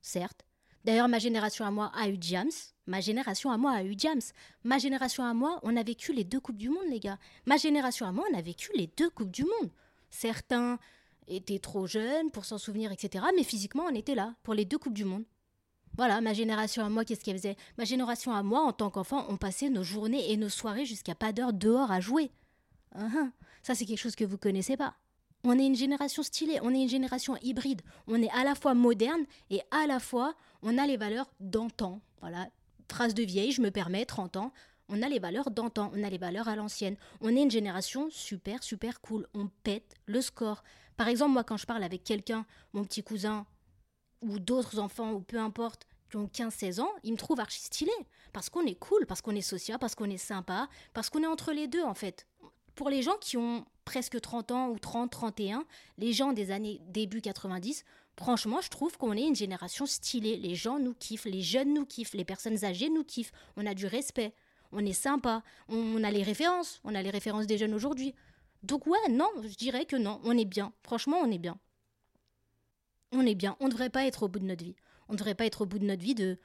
certes. 0.00 0.46
D'ailleurs, 0.82 1.08
ma 1.08 1.18
génération 1.18 1.66
à 1.66 1.70
moi 1.70 1.92
a 1.94 2.08
eu 2.08 2.16
James. 2.22 2.48
Ma 2.86 3.02
génération 3.02 3.50
à 3.50 3.58
moi 3.58 3.72
a 3.72 3.84
eu 3.84 3.92
James. 3.98 4.22
Ma 4.64 4.78
génération 4.78 5.24
à 5.24 5.34
moi, 5.34 5.60
on 5.62 5.76
a 5.76 5.82
vécu 5.82 6.14
les 6.14 6.24
deux 6.24 6.40
Coupes 6.40 6.56
du 6.56 6.70
Monde, 6.70 6.88
les 6.88 7.00
gars. 7.00 7.18
Ma 7.44 7.58
génération 7.58 8.06
à 8.06 8.12
moi, 8.12 8.24
on 8.32 8.38
a 8.38 8.40
vécu 8.40 8.70
les 8.74 8.86
deux 8.96 9.10
Coupes 9.10 9.30
du 9.30 9.44
Monde. 9.44 9.70
Certains 10.08 10.78
étaient 11.28 11.58
trop 11.58 11.86
jeunes 11.86 12.30
pour 12.30 12.46
s'en 12.46 12.56
souvenir, 12.56 12.92
etc. 12.92 13.26
Mais 13.36 13.44
physiquement, 13.44 13.84
on 13.84 13.94
était 13.94 14.14
là 14.14 14.34
pour 14.42 14.54
les 14.54 14.64
deux 14.64 14.78
Coupes 14.78 14.94
du 14.94 15.04
Monde. 15.04 15.26
Voilà, 15.96 16.20
ma 16.20 16.34
génération 16.34 16.84
à 16.84 16.88
moi, 16.88 17.04
qu'est-ce 17.04 17.24
qu'elle 17.24 17.38
faisait? 17.38 17.56
Ma 17.78 17.84
génération 17.84 18.32
à 18.32 18.42
moi, 18.42 18.60
en 18.60 18.72
tant 18.72 18.90
qu'enfant, 18.90 19.24
on 19.28 19.36
passait 19.36 19.70
nos 19.70 19.82
journées 19.82 20.30
et 20.30 20.36
nos 20.36 20.48
soirées 20.48 20.84
jusqu'à 20.84 21.14
pas 21.14 21.32
d'heure 21.32 21.52
dehors 21.52 21.90
à 21.90 22.00
jouer. 22.00 22.30
Uh-huh. 22.94 23.30
Ça, 23.62 23.74
c'est 23.74 23.86
quelque 23.86 23.98
chose 23.98 24.16
que 24.16 24.24
vous 24.24 24.38
connaissez 24.38 24.76
pas. 24.76 24.94
On 25.44 25.58
est 25.58 25.66
une 25.66 25.76
génération 25.76 26.22
stylée, 26.22 26.58
on 26.62 26.74
est 26.74 26.82
une 26.82 26.88
génération 26.88 27.36
hybride. 27.42 27.82
On 28.08 28.20
est 28.20 28.30
à 28.30 28.44
la 28.44 28.54
fois 28.54 28.74
moderne 28.74 29.24
et 29.50 29.60
à 29.70 29.86
la 29.86 30.00
fois, 30.00 30.34
on 30.62 30.76
a 30.76 30.86
les 30.86 30.96
valeurs 30.96 31.30
d'antan. 31.40 32.00
Voilà, 32.20 32.48
phrase 32.90 33.14
de 33.14 33.22
vieille, 33.22 33.52
je 33.52 33.62
me 33.62 33.70
permets, 33.70 34.04
30 34.04 34.36
ans. 34.36 34.52
On 34.88 35.02
a 35.02 35.08
les 35.08 35.18
valeurs 35.18 35.50
d'antan, 35.50 35.90
on 35.94 36.02
a 36.04 36.10
les 36.10 36.18
valeurs 36.18 36.48
à 36.48 36.56
l'ancienne. 36.56 36.96
On 37.20 37.34
est 37.36 37.42
une 37.42 37.50
génération 37.50 38.08
super, 38.10 38.62
super 38.62 39.00
cool. 39.00 39.26
On 39.34 39.48
pète 39.62 39.94
le 40.06 40.20
score. 40.20 40.62
Par 40.96 41.08
exemple, 41.08 41.32
moi, 41.32 41.44
quand 41.44 41.56
je 41.56 41.66
parle 41.66 41.82
avec 41.82 42.04
quelqu'un, 42.04 42.46
mon 42.72 42.84
petit 42.84 43.02
cousin, 43.02 43.46
ou 44.28 44.38
d'autres 44.38 44.78
enfants, 44.78 45.12
ou 45.12 45.20
peu 45.20 45.38
importe, 45.38 45.86
qui 46.10 46.16
ont 46.16 46.26
15-16 46.26 46.80
ans, 46.80 46.90
ils 47.02 47.12
me 47.12 47.16
trouvent 47.16 47.40
archi 47.40 47.60
stylé. 47.60 47.92
Parce 48.32 48.50
qu'on 48.50 48.66
est 48.66 48.74
cool, 48.74 49.06
parce 49.06 49.22
qu'on 49.22 49.34
est 49.34 49.40
social, 49.40 49.78
parce 49.78 49.94
qu'on 49.94 50.10
est 50.10 50.18
sympa, 50.18 50.68
parce 50.92 51.10
qu'on 51.10 51.22
est 51.22 51.26
entre 51.26 51.52
les 51.52 51.68
deux 51.68 51.82
en 51.82 51.94
fait. 51.94 52.26
Pour 52.74 52.90
les 52.90 53.02
gens 53.02 53.16
qui 53.20 53.36
ont 53.36 53.64
presque 53.84 54.20
30 54.20 54.50
ans 54.50 54.68
ou 54.68 54.78
30, 54.78 55.10
31, 55.10 55.64
les 55.96 56.12
gens 56.12 56.32
des 56.32 56.50
années 56.50 56.80
début 56.88 57.22
90, 57.22 57.84
franchement, 58.18 58.60
je 58.60 58.68
trouve 58.68 58.98
qu'on 58.98 59.12
est 59.12 59.26
une 59.26 59.34
génération 59.34 59.86
stylée. 59.86 60.36
Les 60.36 60.54
gens 60.54 60.78
nous 60.78 60.92
kiffent, 60.92 61.24
les 61.24 61.40
jeunes 61.40 61.72
nous 61.72 61.86
kiffent, 61.86 62.12
les 62.12 62.24
personnes 62.24 62.64
âgées 62.64 62.90
nous 62.90 63.04
kiffent. 63.04 63.32
On 63.56 63.64
a 63.64 63.72
du 63.72 63.86
respect, 63.86 64.34
on 64.72 64.84
est 64.84 64.92
sympa, 64.92 65.42
on 65.68 66.04
a 66.04 66.10
les 66.10 66.22
références, 66.22 66.80
on 66.84 66.94
a 66.94 67.02
les 67.02 67.10
références 67.10 67.46
des 67.46 67.56
jeunes 67.56 67.74
aujourd'hui. 67.74 68.14
Donc 68.62 68.86
ouais, 68.86 69.08
non, 69.08 69.28
je 69.42 69.54
dirais 69.54 69.86
que 69.86 69.96
non, 69.96 70.20
on 70.24 70.36
est 70.36 70.44
bien. 70.44 70.72
Franchement, 70.82 71.18
on 71.22 71.30
est 71.30 71.38
bien 71.38 71.58
on 73.16 73.26
est 73.26 73.34
bien. 73.34 73.56
On 73.60 73.66
ne 73.66 73.70
devrait 73.70 73.90
pas 73.90 74.06
être 74.06 74.24
au 74.24 74.28
bout 74.28 74.38
de 74.38 74.44
notre 74.44 74.64
vie. 74.64 74.76
On 75.08 75.12
ne 75.12 75.18
devrait 75.18 75.34
pas 75.34 75.46
être 75.46 75.62
au 75.62 75.66
bout 75.66 75.78
de 75.78 75.84
notre 75.84 76.02
vie 76.02 76.14
de, 76.14 76.38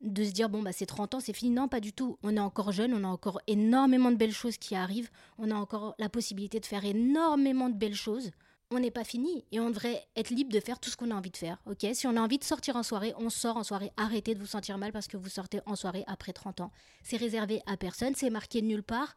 de 0.00 0.24
se 0.24 0.30
dire 0.30 0.48
bon 0.48 0.62
bah 0.62 0.72
c'est 0.72 0.86
30 0.86 1.14
ans, 1.14 1.20
c'est 1.20 1.32
fini. 1.32 1.50
Non, 1.50 1.68
pas 1.68 1.80
du 1.80 1.92
tout. 1.92 2.18
On 2.22 2.36
est 2.36 2.40
encore 2.40 2.72
jeune, 2.72 2.94
on 2.94 3.04
a 3.04 3.08
encore 3.08 3.40
énormément 3.46 4.10
de 4.10 4.16
belles 4.16 4.32
choses 4.32 4.58
qui 4.58 4.74
arrivent, 4.74 5.10
on 5.38 5.50
a 5.50 5.54
encore 5.54 5.94
la 5.98 6.08
possibilité 6.08 6.60
de 6.60 6.66
faire 6.66 6.84
énormément 6.84 7.68
de 7.68 7.74
belles 7.74 7.94
choses. 7.94 8.30
On 8.70 8.80
n'est 8.80 8.90
pas 8.90 9.04
fini 9.04 9.46
et 9.50 9.60
on 9.60 9.70
devrait 9.70 10.06
être 10.14 10.28
libre 10.28 10.52
de 10.52 10.60
faire 10.60 10.78
tout 10.78 10.90
ce 10.90 10.96
qu'on 10.96 11.10
a 11.10 11.14
envie 11.14 11.30
de 11.30 11.38
faire. 11.38 11.56
OK? 11.64 11.86
Si 11.94 12.06
on 12.06 12.16
a 12.16 12.20
envie 12.20 12.36
de 12.36 12.44
sortir 12.44 12.76
en 12.76 12.82
soirée, 12.82 13.14
on 13.18 13.30
sort 13.30 13.56
en 13.56 13.64
soirée. 13.64 13.90
Arrêtez 13.96 14.34
de 14.34 14.40
vous 14.40 14.46
sentir 14.46 14.76
mal 14.76 14.92
parce 14.92 15.08
que 15.08 15.16
vous 15.16 15.30
sortez 15.30 15.60
en 15.64 15.74
soirée 15.74 16.04
après 16.06 16.34
30 16.34 16.60
ans. 16.60 16.70
C'est 17.02 17.16
réservé 17.16 17.62
à 17.66 17.78
personne, 17.78 18.14
c'est 18.14 18.28
marqué 18.28 18.60
nulle 18.60 18.82
part. 18.82 19.16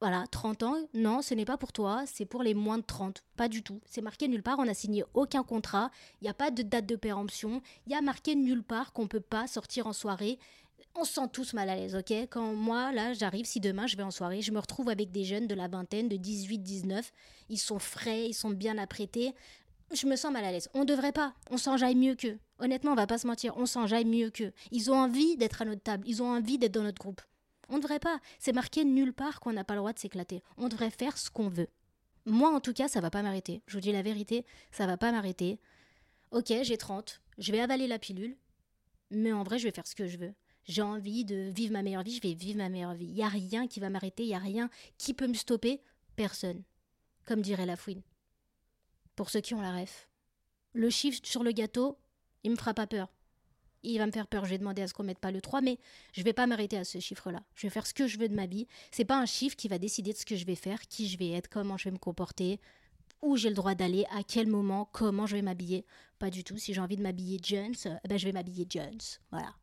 Voilà, 0.00 0.24
30 0.30 0.62
ans, 0.62 0.76
non, 0.94 1.20
ce 1.20 1.34
n'est 1.34 1.44
pas 1.44 1.58
pour 1.58 1.72
toi, 1.72 2.04
c'est 2.06 2.24
pour 2.24 2.42
les 2.42 2.54
moins 2.54 2.78
de 2.78 2.82
30. 2.82 3.22
Pas 3.36 3.48
du 3.48 3.62
tout. 3.62 3.82
C'est 3.84 4.00
marqué 4.00 4.28
nulle 4.28 4.42
part, 4.42 4.58
on 4.58 4.64
n'a 4.64 4.72
signé 4.72 5.04
aucun 5.12 5.42
contrat, 5.42 5.90
il 6.20 6.24
n'y 6.24 6.30
a 6.30 6.34
pas 6.34 6.50
de 6.50 6.62
date 6.62 6.86
de 6.86 6.96
péremption, 6.96 7.60
il 7.86 7.92
y 7.92 7.94
a 7.94 8.00
marqué 8.00 8.34
nulle 8.34 8.62
part 8.62 8.94
qu'on 8.94 9.02
ne 9.02 9.08
peut 9.08 9.20
pas 9.20 9.46
sortir 9.46 9.86
en 9.86 9.92
soirée. 9.92 10.38
On 10.94 11.04
se 11.04 11.12
sent 11.12 11.28
tous 11.34 11.52
mal 11.52 11.68
à 11.68 11.76
l'aise, 11.76 11.94
ok? 11.94 12.12
Quand 12.30 12.54
moi, 12.54 12.92
là, 12.92 13.12
j'arrive, 13.12 13.44
si 13.44 13.60
demain 13.60 13.86
je 13.86 13.98
vais 13.98 14.02
en 14.02 14.10
soirée, 14.10 14.40
je 14.40 14.52
me 14.52 14.58
retrouve 14.58 14.88
avec 14.88 15.12
des 15.12 15.24
jeunes 15.24 15.46
de 15.46 15.54
la 15.54 15.68
vingtaine, 15.68 16.08
de 16.08 16.16
18, 16.16 16.60
19, 16.60 17.12
ils 17.50 17.58
sont 17.58 17.78
frais, 17.78 18.26
ils 18.26 18.34
sont 18.34 18.50
bien 18.50 18.78
apprêtés. 18.78 19.34
je 19.92 20.06
me 20.06 20.16
sens 20.16 20.32
mal 20.32 20.46
à 20.46 20.50
l'aise. 20.50 20.70
On 20.72 20.86
devrait 20.86 21.12
pas. 21.12 21.34
On 21.50 21.58
s'enjaille 21.58 21.94
mieux 21.94 22.14
qu'eux. 22.14 22.38
Honnêtement, 22.58 22.92
on 22.92 22.96
va 22.96 23.06
pas 23.06 23.18
se 23.18 23.26
mentir. 23.26 23.54
On 23.58 23.66
s'enjaille 23.66 24.06
mieux 24.06 24.30
qu'eux. 24.30 24.52
Ils 24.70 24.90
ont 24.90 24.96
envie 24.96 25.36
d'être 25.36 25.60
à 25.60 25.66
notre 25.66 25.82
table. 25.82 26.04
Ils 26.06 26.22
ont 26.22 26.30
envie 26.30 26.56
d'être 26.56 26.72
dans 26.72 26.84
notre 26.84 27.00
groupe. 27.00 27.20
On 27.70 27.76
ne 27.76 27.82
devrait 27.82 27.98
pas. 27.98 28.20
C'est 28.38 28.52
marqué 28.52 28.84
nulle 28.84 29.14
part 29.14 29.40
qu'on 29.40 29.52
n'a 29.52 29.64
pas 29.64 29.74
le 29.74 29.80
droit 29.80 29.92
de 29.92 29.98
s'éclater. 29.98 30.42
On 30.58 30.68
devrait 30.68 30.90
faire 30.90 31.16
ce 31.16 31.30
qu'on 31.30 31.48
veut. 31.48 31.68
Moi, 32.26 32.54
en 32.54 32.60
tout 32.60 32.74
cas, 32.74 32.88
ça 32.88 33.00
va 33.00 33.10
pas 33.10 33.22
m'arrêter. 33.22 33.62
Je 33.66 33.74
vous 33.74 33.80
dis 33.80 33.92
la 33.92 34.02
vérité, 34.02 34.44
ça 34.70 34.86
va 34.86 34.96
pas 34.96 35.12
m'arrêter. 35.12 35.58
Ok, 36.30 36.52
j'ai 36.62 36.76
30. 36.76 37.22
Je 37.38 37.52
vais 37.52 37.60
avaler 37.60 37.86
la 37.86 37.98
pilule. 37.98 38.36
Mais 39.10 39.32
en 39.32 39.42
vrai, 39.42 39.58
je 39.58 39.64
vais 39.64 39.72
faire 39.72 39.86
ce 39.86 39.94
que 39.94 40.06
je 40.06 40.18
veux. 40.18 40.34
J'ai 40.64 40.82
envie 40.82 41.24
de 41.24 41.50
vivre 41.54 41.72
ma 41.72 41.82
meilleure 41.82 42.02
vie. 42.02 42.16
Je 42.16 42.28
vais 42.28 42.34
vivre 42.34 42.58
ma 42.58 42.68
meilleure 42.68 42.94
vie. 42.94 43.06
Il 43.06 43.14
n'y 43.14 43.22
a 43.22 43.28
rien 43.28 43.66
qui 43.66 43.80
va 43.80 43.88
m'arrêter. 43.88 44.24
Il 44.24 44.28
n'y 44.28 44.34
a 44.34 44.38
rien 44.38 44.68
qui 44.98 45.14
peut 45.14 45.26
me 45.26 45.34
stopper. 45.34 45.80
Personne. 46.16 46.62
Comme 47.24 47.40
dirait 47.40 47.66
la 47.66 47.76
fouine 47.76 48.02
pour 49.20 49.28
ceux 49.28 49.42
qui 49.42 49.52
ont 49.52 49.60
la 49.60 49.76
ref. 49.76 50.08
Le 50.72 50.88
chiffre 50.88 51.20
sur 51.24 51.42
le 51.42 51.52
gâteau, 51.52 51.98
il 52.42 52.52
me 52.52 52.56
fera 52.56 52.72
pas 52.72 52.86
peur. 52.86 53.12
Il 53.82 53.98
va 53.98 54.06
me 54.06 54.12
faire 54.12 54.26
peur, 54.26 54.44
je 54.44 54.50
vais 54.50 54.58
demander 54.58 54.82
à 54.82 54.88
ce 54.88 54.94
qu'on 54.94 55.02
mette 55.02 55.18
pas 55.18 55.30
le 55.30 55.40
3, 55.40 55.60
mais 55.62 55.78
je 56.12 56.22
vais 56.22 56.32
pas 56.32 56.46
m'arrêter 56.46 56.76
à 56.76 56.84
ce 56.84 56.98
chiffre-là. 56.98 57.42
Je 57.54 57.66
vais 57.66 57.70
faire 57.70 57.86
ce 57.86 57.94
que 57.94 58.06
je 58.06 58.18
veux 58.18 58.28
de 58.28 58.34
ma 58.34 58.46
vie. 58.46 58.66
C'est 58.90 59.04
pas 59.04 59.18
un 59.18 59.26
chiffre 59.26 59.56
qui 59.56 59.68
va 59.68 59.78
décider 59.78 60.12
de 60.12 60.18
ce 60.18 60.26
que 60.26 60.36
je 60.36 60.44
vais 60.44 60.54
faire, 60.54 60.80
qui 60.82 61.08
je 61.08 61.18
vais 61.18 61.30
être, 61.30 61.48
comment 61.48 61.76
je 61.76 61.84
vais 61.84 61.90
me 61.90 61.98
comporter, 61.98 62.60
où 63.22 63.36
j'ai 63.36 63.48
le 63.48 63.54
droit 63.54 63.74
d'aller, 63.74 64.04
à 64.10 64.22
quel 64.22 64.46
moment, 64.46 64.88
comment 64.92 65.26
je 65.26 65.36
vais 65.36 65.42
m'habiller. 65.42 65.84
Pas 66.18 66.30
du 66.30 66.44
tout. 66.44 66.58
Si 66.58 66.74
j'ai 66.74 66.80
envie 66.80 66.96
de 66.96 67.02
m'habiller 67.02 67.38
Jones, 67.42 67.74
eh 67.84 68.08
ben 68.08 68.18
je 68.18 68.26
vais 68.26 68.32
m'habiller 68.32 68.66
Jones. 68.68 69.00
Voilà. 69.30 69.54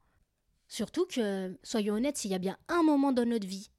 Surtout 0.68 1.06
que, 1.06 1.58
soyons 1.64 1.96
honnêtes, 1.96 2.18
s'il 2.18 2.32
y 2.32 2.36
a 2.36 2.40
bien 2.40 2.58
un 2.68 2.84
moment 2.84 3.12
dans 3.12 3.26
notre 3.28 3.48
vie 3.48 3.70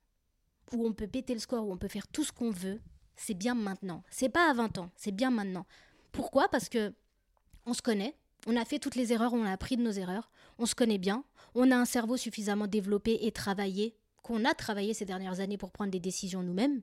où 0.72 0.86
on 0.86 0.92
peut 0.92 1.06
péter 1.06 1.34
le 1.34 1.40
score, 1.40 1.66
où 1.66 1.72
on 1.72 1.78
peut 1.78 1.88
faire 1.88 2.08
tout 2.08 2.24
ce 2.24 2.32
qu'on 2.32 2.50
veut, 2.50 2.80
c'est 3.16 3.34
bien 3.34 3.54
maintenant. 3.54 4.04
C'est 4.10 4.28
pas 4.28 4.50
à 4.50 4.54
20 4.54 4.78
ans, 4.78 4.90
c'est 4.96 5.12
bien 5.12 5.30
maintenant. 5.30 5.66
Pourquoi? 6.12 6.48
Parce 6.48 6.68
que 6.68 6.94
on 7.66 7.74
se 7.74 7.82
connaît, 7.82 8.16
on 8.48 8.56
a 8.56 8.64
fait 8.64 8.78
toutes 8.78 8.96
les 8.96 9.12
erreurs, 9.12 9.34
on 9.34 9.44
a 9.44 9.52
appris 9.52 9.76
de 9.76 9.82
nos 9.82 9.92
erreurs, 9.92 10.30
on 10.58 10.64
se 10.64 10.74
connaît 10.74 10.98
bien, 10.98 11.22
on 11.54 11.70
a 11.70 11.76
un 11.76 11.84
cerveau 11.84 12.16
suffisamment 12.16 12.66
développé 12.66 13.18
et 13.26 13.30
travaillé, 13.30 13.94
qu'on 14.22 14.46
a 14.46 14.54
travaillé 14.54 14.94
ces 14.94 15.04
dernières 15.04 15.40
années 15.40 15.58
pour 15.58 15.70
prendre 15.70 15.90
des 15.90 16.00
décisions 16.00 16.42
nous-mêmes, 16.42 16.80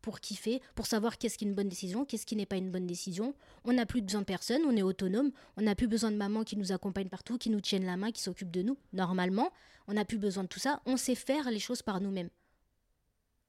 pour 0.00 0.20
kiffer, 0.20 0.62
pour 0.76 0.86
savoir 0.86 1.18
qu'est-ce 1.18 1.36
qui 1.36 1.44
est 1.44 1.48
une 1.48 1.56
bonne 1.56 1.68
décision, 1.68 2.04
qu'est-ce 2.04 2.24
qui 2.24 2.36
n'est 2.36 2.46
pas 2.46 2.56
une 2.56 2.70
bonne 2.70 2.86
décision. 2.86 3.34
On 3.64 3.72
n'a 3.72 3.84
plus 3.84 4.00
besoin 4.00 4.20
de 4.20 4.26
personne, 4.26 4.62
on 4.64 4.76
est 4.76 4.82
autonome, 4.82 5.32
on 5.56 5.62
n'a 5.62 5.74
plus 5.74 5.88
besoin 5.88 6.12
de 6.12 6.16
maman 6.16 6.44
qui 6.44 6.56
nous 6.56 6.70
accompagne 6.70 7.08
partout, 7.08 7.36
qui 7.36 7.50
nous 7.50 7.60
tienne 7.60 7.84
la 7.84 7.96
main, 7.96 8.12
qui 8.12 8.22
s'occupe 8.22 8.52
de 8.52 8.62
nous. 8.62 8.78
Normalement, 8.92 9.50
on 9.88 9.94
n'a 9.94 10.04
plus 10.04 10.18
besoin 10.18 10.44
de 10.44 10.48
tout 10.48 10.60
ça, 10.60 10.80
on 10.86 10.96
sait 10.96 11.16
faire 11.16 11.50
les 11.50 11.58
choses 11.58 11.82
par 11.82 12.00
nous-mêmes. 12.00 12.30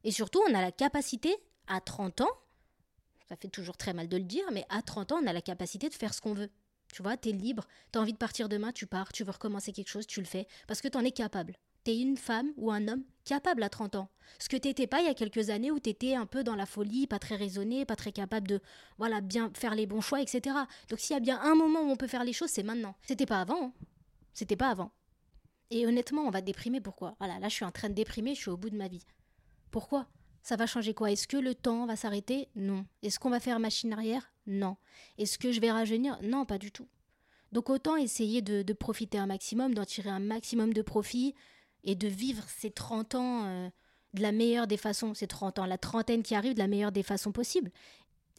Et 0.04 0.10
surtout, 0.10 0.42
on 0.50 0.56
a 0.56 0.62
la 0.62 0.72
capacité 0.72 1.36
à 1.68 1.82
30 1.82 2.22
ans, 2.22 2.32
ça 3.28 3.36
fait 3.36 3.48
toujours 3.48 3.78
très 3.78 3.94
mal 3.94 4.08
de 4.08 4.18
le 4.18 4.24
dire, 4.24 4.46
mais 4.52 4.66
à 4.70 4.82
30 4.82 5.12
ans, 5.12 5.20
on 5.22 5.28
a 5.28 5.34
la 5.34 5.42
capacité 5.44 5.88
de 5.88 5.94
faire 5.94 6.16
ce 6.16 6.22
qu'on 6.22 6.34
veut. 6.34 6.50
Tu 6.94 7.04
vois, 7.04 7.18
t'es 7.18 7.32
libre, 7.32 7.68
t'as 7.92 8.00
envie 8.00 8.14
de 8.14 8.18
partir 8.18 8.50
demain, 8.50 8.72
tu 8.72 8.88
pars, 8.88 9.12
tu 9.14 9.24
veux 9.24 9.32
recommencer 9.32 9.72
quelque 9.72 9.90
chose, 9.90 10.08
tu 10.08 10.20
le 10.20 10.26
fais, 10.26 10.48
parce 10.68 10.82
que 10.82 10.88
t'en 10.88 11.04
es 11.04 11.12
capable. 11.12 11.56
T'es 11.84 11.98
une 11.98 12.18
femme 12.18 12.52
ou 12.58 12.72
un 12.72 12.88
homme 12.88 13.04
capable 13.24 13.64
à 13.64 13.70
30 13.70 13.96
ans. 13.96 14.10
Ce 14.38 14.50
que 14.50 14.58
t'étais 14.58 14.88
pas 14.88 15.00
il 15.00 15.06
y 15.06 15.10
a 15.10 15.14
quelques 15.14 15.50
années 15.50 15.72
où 15.72 15.80
t'étais 15.80 16.16
un 16.16 16.26
peu 16.26 16.44
dans 16.44 16.56
la 16.56 16.66
folie, 16.66 17.08
pas 17.08 17.20
très 17.20 17.36
raisonné, 17.36 17.86
pas 17.86 17.96
très 17.96 18.12
capable 18.12 18.48
de, 18.48 18.60
voilà, 18.98 19.22
bien 19.22 19.52
faire 19.56 19.76
les 19.76 19.86
bons 19.86 20.02
choix, 20.02 20.22
etc. 20.22 20.56
Donc 20.90 21.00
s'il 21.00 21.14
y 21.14 21.18
a 21.18 21.22
bien 21.22 21.40
un 21.42 21.56
moment 21.56 21.82
où 21.82 21.90
on 21.90 21.96
peut 21.96 22.08
faire 22.08 22.24
les 22.24 22.34
choses, 22.34 22.50
c'est 22.50 22.64
maintenant. 22.64 22.96
C'était 23.02 23.26
pas 23.26 23.42
avant. 23.42 23.68
Hein. 23.68 23.74
C'était 24.34 24.58
pas 24.58 24.70
avant. 24.70 24.92
Et 25.72 25.86
honnêtement, 25.86 26.24
on 26.24 26.32
va 26.32 26.42
déprimer 26.42 26.82
pourquoi? 26.82 27.16
Voilà, 27.20 27.40
là 27.40 27.48
je 27.48 27.54
suis 27.54 27.66
en 27.66 27.72
train 27.72 27.90
de 27.90 27.94
déprimer, 27.94 28.36
je 28.36 28.42
suis 28.42 28.50
au 28.50 28.58
bout 28.58 28.70
de 28.70 28.78
ma 28.78 28.88
vie. 28.88 29.06
Pourquoi? 29.72 30.08
Ça 30.50 30.56
va 30.56 30.66
changer 30.66 30.96
quoi? 30.96 31.12
Est-ce 31.12 31.28
que 31.28 31.38
le 31.38 31.54
temps 31.54 31.86
va 31.86 31.96
s'arrêter? 31.96 32.50
Non. 32.56 32.84
Est-ce 33.04 33.20
qu'on 33.20 33.30
va 33.30 33.40
faire 33.40 33.60
machine 33.60 33.94
arrière? 33.94 34.34
Non. 34.48 34.78
Est-ce 35.20 35.38
que 35.38 35.52
je 35.52 35.62
vais 35.62 35.70
rajeunir? 35.70 36.18
Non, 36.24 36.44
pas 36.44 36.58
du 36.58 36.72
tout. 36.72 36.88
Donc 37.52 37.70
autant 37.70 37.96
essayer 37.96 38.42
de, 38.42 38.74
profiter 38.74 39.20
un 39.20 39.28
maximum, 39.28 39.76
d'en 39.76 39.86
tirer 39.86 40.10
un 40.10 40.20
maximum 40.20 40.74
de 40.74 40.82
profit 40.82 41.36
et 41.84 41.94
de 41.94 42.08
vivre 42.08 42.44
ces 42.48 42.72
30 42.72 43.14
ans 43.14 43.46
euh, 43.46 43.70
de 44.16 44.24
la 44.24 44.32
meilleure 44.32 44.66
des 44.66 44.78
façons, 44.78 45.14
ces 45.14 45.28
30 45.28 45.60
ans, 45.60 45.68
la 45.68 45.78
trentaine 45.78 46.24
qui 46.24 46.34
arrive 46.34 46.56
de 46.56 46.60
la 46.60 46.68
meilleure 46.68 46.92
des 46.92 47.04
façons 47.04 47.32
possibles. 47.32 47.70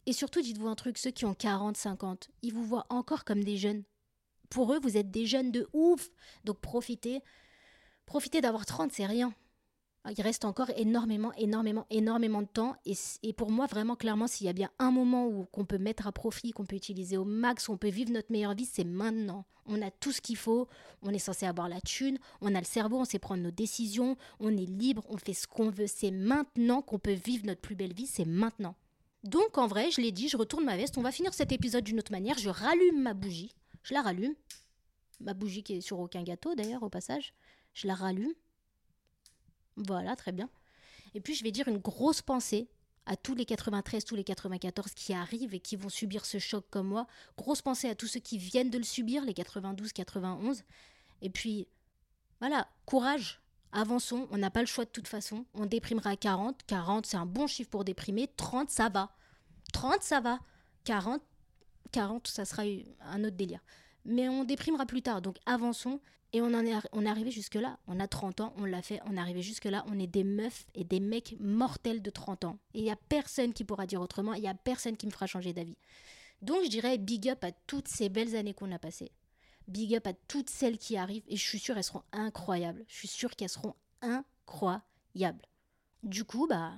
Et 0.05 0.11
surtout, 0.11 0.41
dites-vous 0.41 0.67
un 0.67 0.75
truc, 0.75 0.97
ceux 0.97 1.11
qui 1.11 1.23
ont 1.23 1.33
40, 1.33 1.77
50, 1.77 2.29
ils 2.41 2.53
vous 2.53 2.65
voient 2.65 2.87
encore 2.89 3.23
comme 3.23 3.41
des 3.41 3.55
jeunes. 3.55 3.83
Pour 4.49 4.73
eux, 4.73 4.81
vous 4.81 4.97
êtes 4.97 5.11
des 5.11 5.25
jeunes 5.27 5.53
de 5.53 5.69
ouf. 5.71 6.09
Donc 6.43 6.59
profitez. 6.59 7.21
Profitez 8.05 8.41
d'avoir 8.41 8.65
30, 8.65 8.91
c'est 8.91 9.05
rien. 9.05 9.33
Il 10.09 10.21
reste 10.23 10.45
encore 10.45 10.71
énormément, 10.77 11.31
énormément, 11.33 11.85
énormément 11.91 12.41
de 12.41 12.47
temps. 12.47 12.75
Et, 12.85 13.33
pour 13.33 13.51
moi, 13.51 13.67
vraiment, 13.67 13.95
clairement, 13.95 14.25
s'il 14.25 14.47
y 14.47 14.49
a 14.49 14.53
bien 14.53 14.71
un 14.79 14.89
moment 14.89 15.27
où 15.27 15.45
qu'on 15.45 15.65
peut 15.65 15.77
mettre 15.77 16.07
à 16.07 16.11
profit, 16.11 16.51
qu'on 16.51 16.65
peut 16.65 16.75
utiliser 16.75 17.17
au 17.17 17.23
max, 17.23 17.69
on 17.69 17.77
peut 17.77 17.89
vivre 17.89 18.11
notre 18.11 18.31
meilleure 18.31 18.55
vie, 18.55 18.65
c'est 18.65 18.83
maintenant. 18.83 19.45
On 19.67 19.79
a 19.81 19.91
tout 19.91 20.11
ce 20.11 20.19
qu'il 20.19 20.37
faut. 20.37 20.67
On 21.03 21.11
est 21.11 21.19
censé 21.19 21.45
avoir 21.45 21.69
la 21.69 21.79
thune. 21.81 22.17
On 22.41 22.55
a 22.55 22.59
le 22.59 22.65
cerveau. 22.65 22.97
On 22.97 23.05
sait 23.05 23.19
prendre 23.19 23.43
nos 23.43 23.51
décisions. 23.51 24.17
On 24.39 24.49
est 24.49 24.65
libre. 24.65 25.05
On 25.07 25.17
fait 25.17 25.35
ce 25.35 25.45
qu'on 25.45 25.69
veut. 25.69 25.85
C'est 25.87 26.09
maintenant 26.09 26.81
qu'on 26.81 26.97
peut 26.97 27.13
vivre 27.13 27.45
notre 27.45 27.61
plus 27.61 27.75
belle 27.75 27.93
vie. 27.93 28.07
C'est 28.07 28.25
maintenant. 28.25 28.75
Donc, 29.23 29.59
en 29.59 29.67
vrai, 29.67 29.91
je 29.91 30.01
l'ai 30.01 30.11
dit, 30.11 30.29
je 30.29 30.37
retourne 30.37 30.65
ma 30.65 30.77
veste. 30.77 30.97
On 30.97 31.03
va 31.03 31.11
finir 31.11 31.31
cet 31.35 31.51
épisode 31.51 31.83
d'une 31.83 31.99
autre 31.99 32.11
manière. 32.11 32.39
Je 32.39 32.49
rallume 32.49 33.03
ma 33.03 33.13
bougie. 33.13 33.53
Je 33.83 33.93
la 33.93 34.01
rallume. 34.01 34.33
Ma 35.19 35.35
bougie 35.35 35.61
qui 35.61 35.73
est 35.73 35.81
sur 35.81 35.99
aucun 35.99 36.23
gâteau, 36.23 36.55
d'ailleurs, 36.55 36.81
au 36.81 36.89
passage. 36.89 37.35
Je 37.75 37.85
la 37.85 37.93
rallume. 37.93 38.33
Voilà, 39.87 40.15
très 40.15 40.31
bien. 40.31 40.49
Et 41.13 41.21
puis 41.21 41.35
je 41.35 41.43
vais 41.43 41.51
dire 41.51 41.67
une 41.67 41.77
grosse 41.77 42.21
pensée 42.21 42.69
à 43.05 43.15
tous 43.15 43.35
les 43.35 43.45
93, 43.45 44.05
tous 44.05 44.15
les 44.15 44.23
94 44.23 44.93
qui 44.93 45.13
arrivent 45.13 45.53
et 45.53 45.59
qui 45.59 45.75
vont 45.75 45.89
subir 45.89 46.25
ce 46.25 46.39
choc 46.39 46.65
comme 46.69 46.87
moi. 46.87 47.07
Grosse 47.37 47.61
pensée 47.61 47.89
à 47.89 47.95
tous 47.95 48.07
ceux 48.07 48.19
qui 48.19 48.37
viennent 48.37 48.69
de 48.69 48.77
le 48.77 48.83
subir, 48.83 49.25
les 49.25 49.33
92, 49.33 49.91
91. 49.91 50.63
Et 51.21 51.29
puis, 51.29 51.67
voilà, 52.39 52.67
courage, 52.85 53.41
avançons, 53.71 54.27
on 54.31 54.37
n'a 54.37 54.51
pas 54.51 54.61
le 54.61 54.67
choix 54.67 54.85
de 54.85 54.89
toute 54.89 55.07
façon. 55.07 55.45
On 55.53 55.65
déprimera 55.65 56.11
à 56.11 56.15
40. 56.15 56.61
40, 56.67 57.05
c'est 57.05 57.17
un 57.17 57.25
bon 57.25 57.47
chiffre 57.47 57.69
pour 57.69 57.83
déprimer. 57.83 58.29
30, 58.37 58.69
ça 58.69 58.89
va. 58.89 59.11
30, 59.73 60.03
ça 60.03 60.19
va. 60.19 60.39
40, 60.83 61.21
40, 61.91 62.27
ça 62.27 62.45
sera 62.45 62.63
un 63.01 63.23
autre 63.23 63.35
délire. 63.35 63.61
Mais 64.05 64.29
on 64.29 64.43
déprimera 64.43 64.85
plus 64.85 65.01
tard, 65.01 65.21
donc 65.21 65.37
avançons. 65.45 66.01
Et 66.33 66.41
on 66.41 66.53
est, 66.53 66.73
on 66.93 67.05
est 67.05 67.09
arrivé 67.09 67.29
jusque-là. 67.29 67.77
On 67.87 67.99
a 67.99 68.07
30 68.07 68.39
ans, 68.41 68.53
on 68.57 68.63
l'a 68.63 68.81
fait, 68.81 69.01
on 69.05 69.17
est 69.17 69.19
arrivé 69.19 69.41
jusque-là. 69.41 69.83
On 69.87 69.99
est 69.99 70.07
des 70.07 70.23
meufs 70.23 70.65
et 70.75 70.85
des 70.85 71.01
mecs 71.01 71.35
mortels 71.39 72.01
de 72.01 72.09
30 72.09 72.45
ans. 72.45 72.57
Et 72.73 72.79
il 72.79 72.83
n'y 72.83 72.91
a 72.91 72.95
personne 72.95 73.53
qui 73.53 73.65
pourra 73.65 73.85
dire 73.85 74.01
autrement, 74.01 74.33
il 74.33 74.41
n'y 74.41 74.47
a 74.47 74.53
personne 74.53 74.95
qui 74.95 75.05
me 75.07 75.11
fera 75.11 75.27
changer 75.27 75.51
d'avis. 75.51 75.77
Donc 76.41 76.63
je 76.63 76.69
dirais 76.69 76.97
big 76.97 77.29
up 77.29 77.43
à 77.43 77.51
toutes 77.51 77.87
ces 77.87 78.09
belles 78.09 78.35
années 78.35 78.53
qu'on 78.53 78.71
a 78.71 78.79
passées. 78.79 79.11
Big 79.67 79.93
up 79.95 80.07
à 80.07 80.13
toutes 80.13 80.49
celles 80.49 80.77
qui 80.77 80.95
arrivent. 80.97 81.25
Et 81.27 81.35
je 81.35 81.45
suis 81.45 81.59
sûre, 81.59 81.77
elles 81.77 81.83
seront 81.83 82.03
incroyables. 82.13 82.83
Je 82.87 82.95
suis 82.95 83.07
sûre 83.07 83.35
qu'elles 83.35 83.49
seront 83.49 83.75
incroyables. 84.01 85.45
Du 86.03 86.23
coup, 86.23 86.47
bah. 86.47 86.73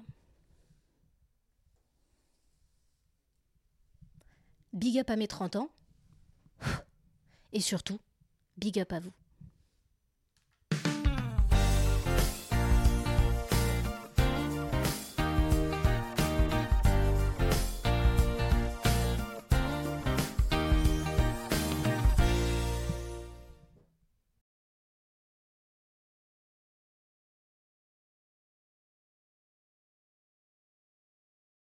Big 4.74 4.98
up 4.98 5.10
à 5.12 5.16
mes 5.16 5.28
30 5.28 5.56
ans. 5.58 5.70
Et 7.54 7.62
surtout, 7.62 8.00
big 8.58 8.80
up 8.80 8.92
à 8.92 9.00
vous. 9.00 9.14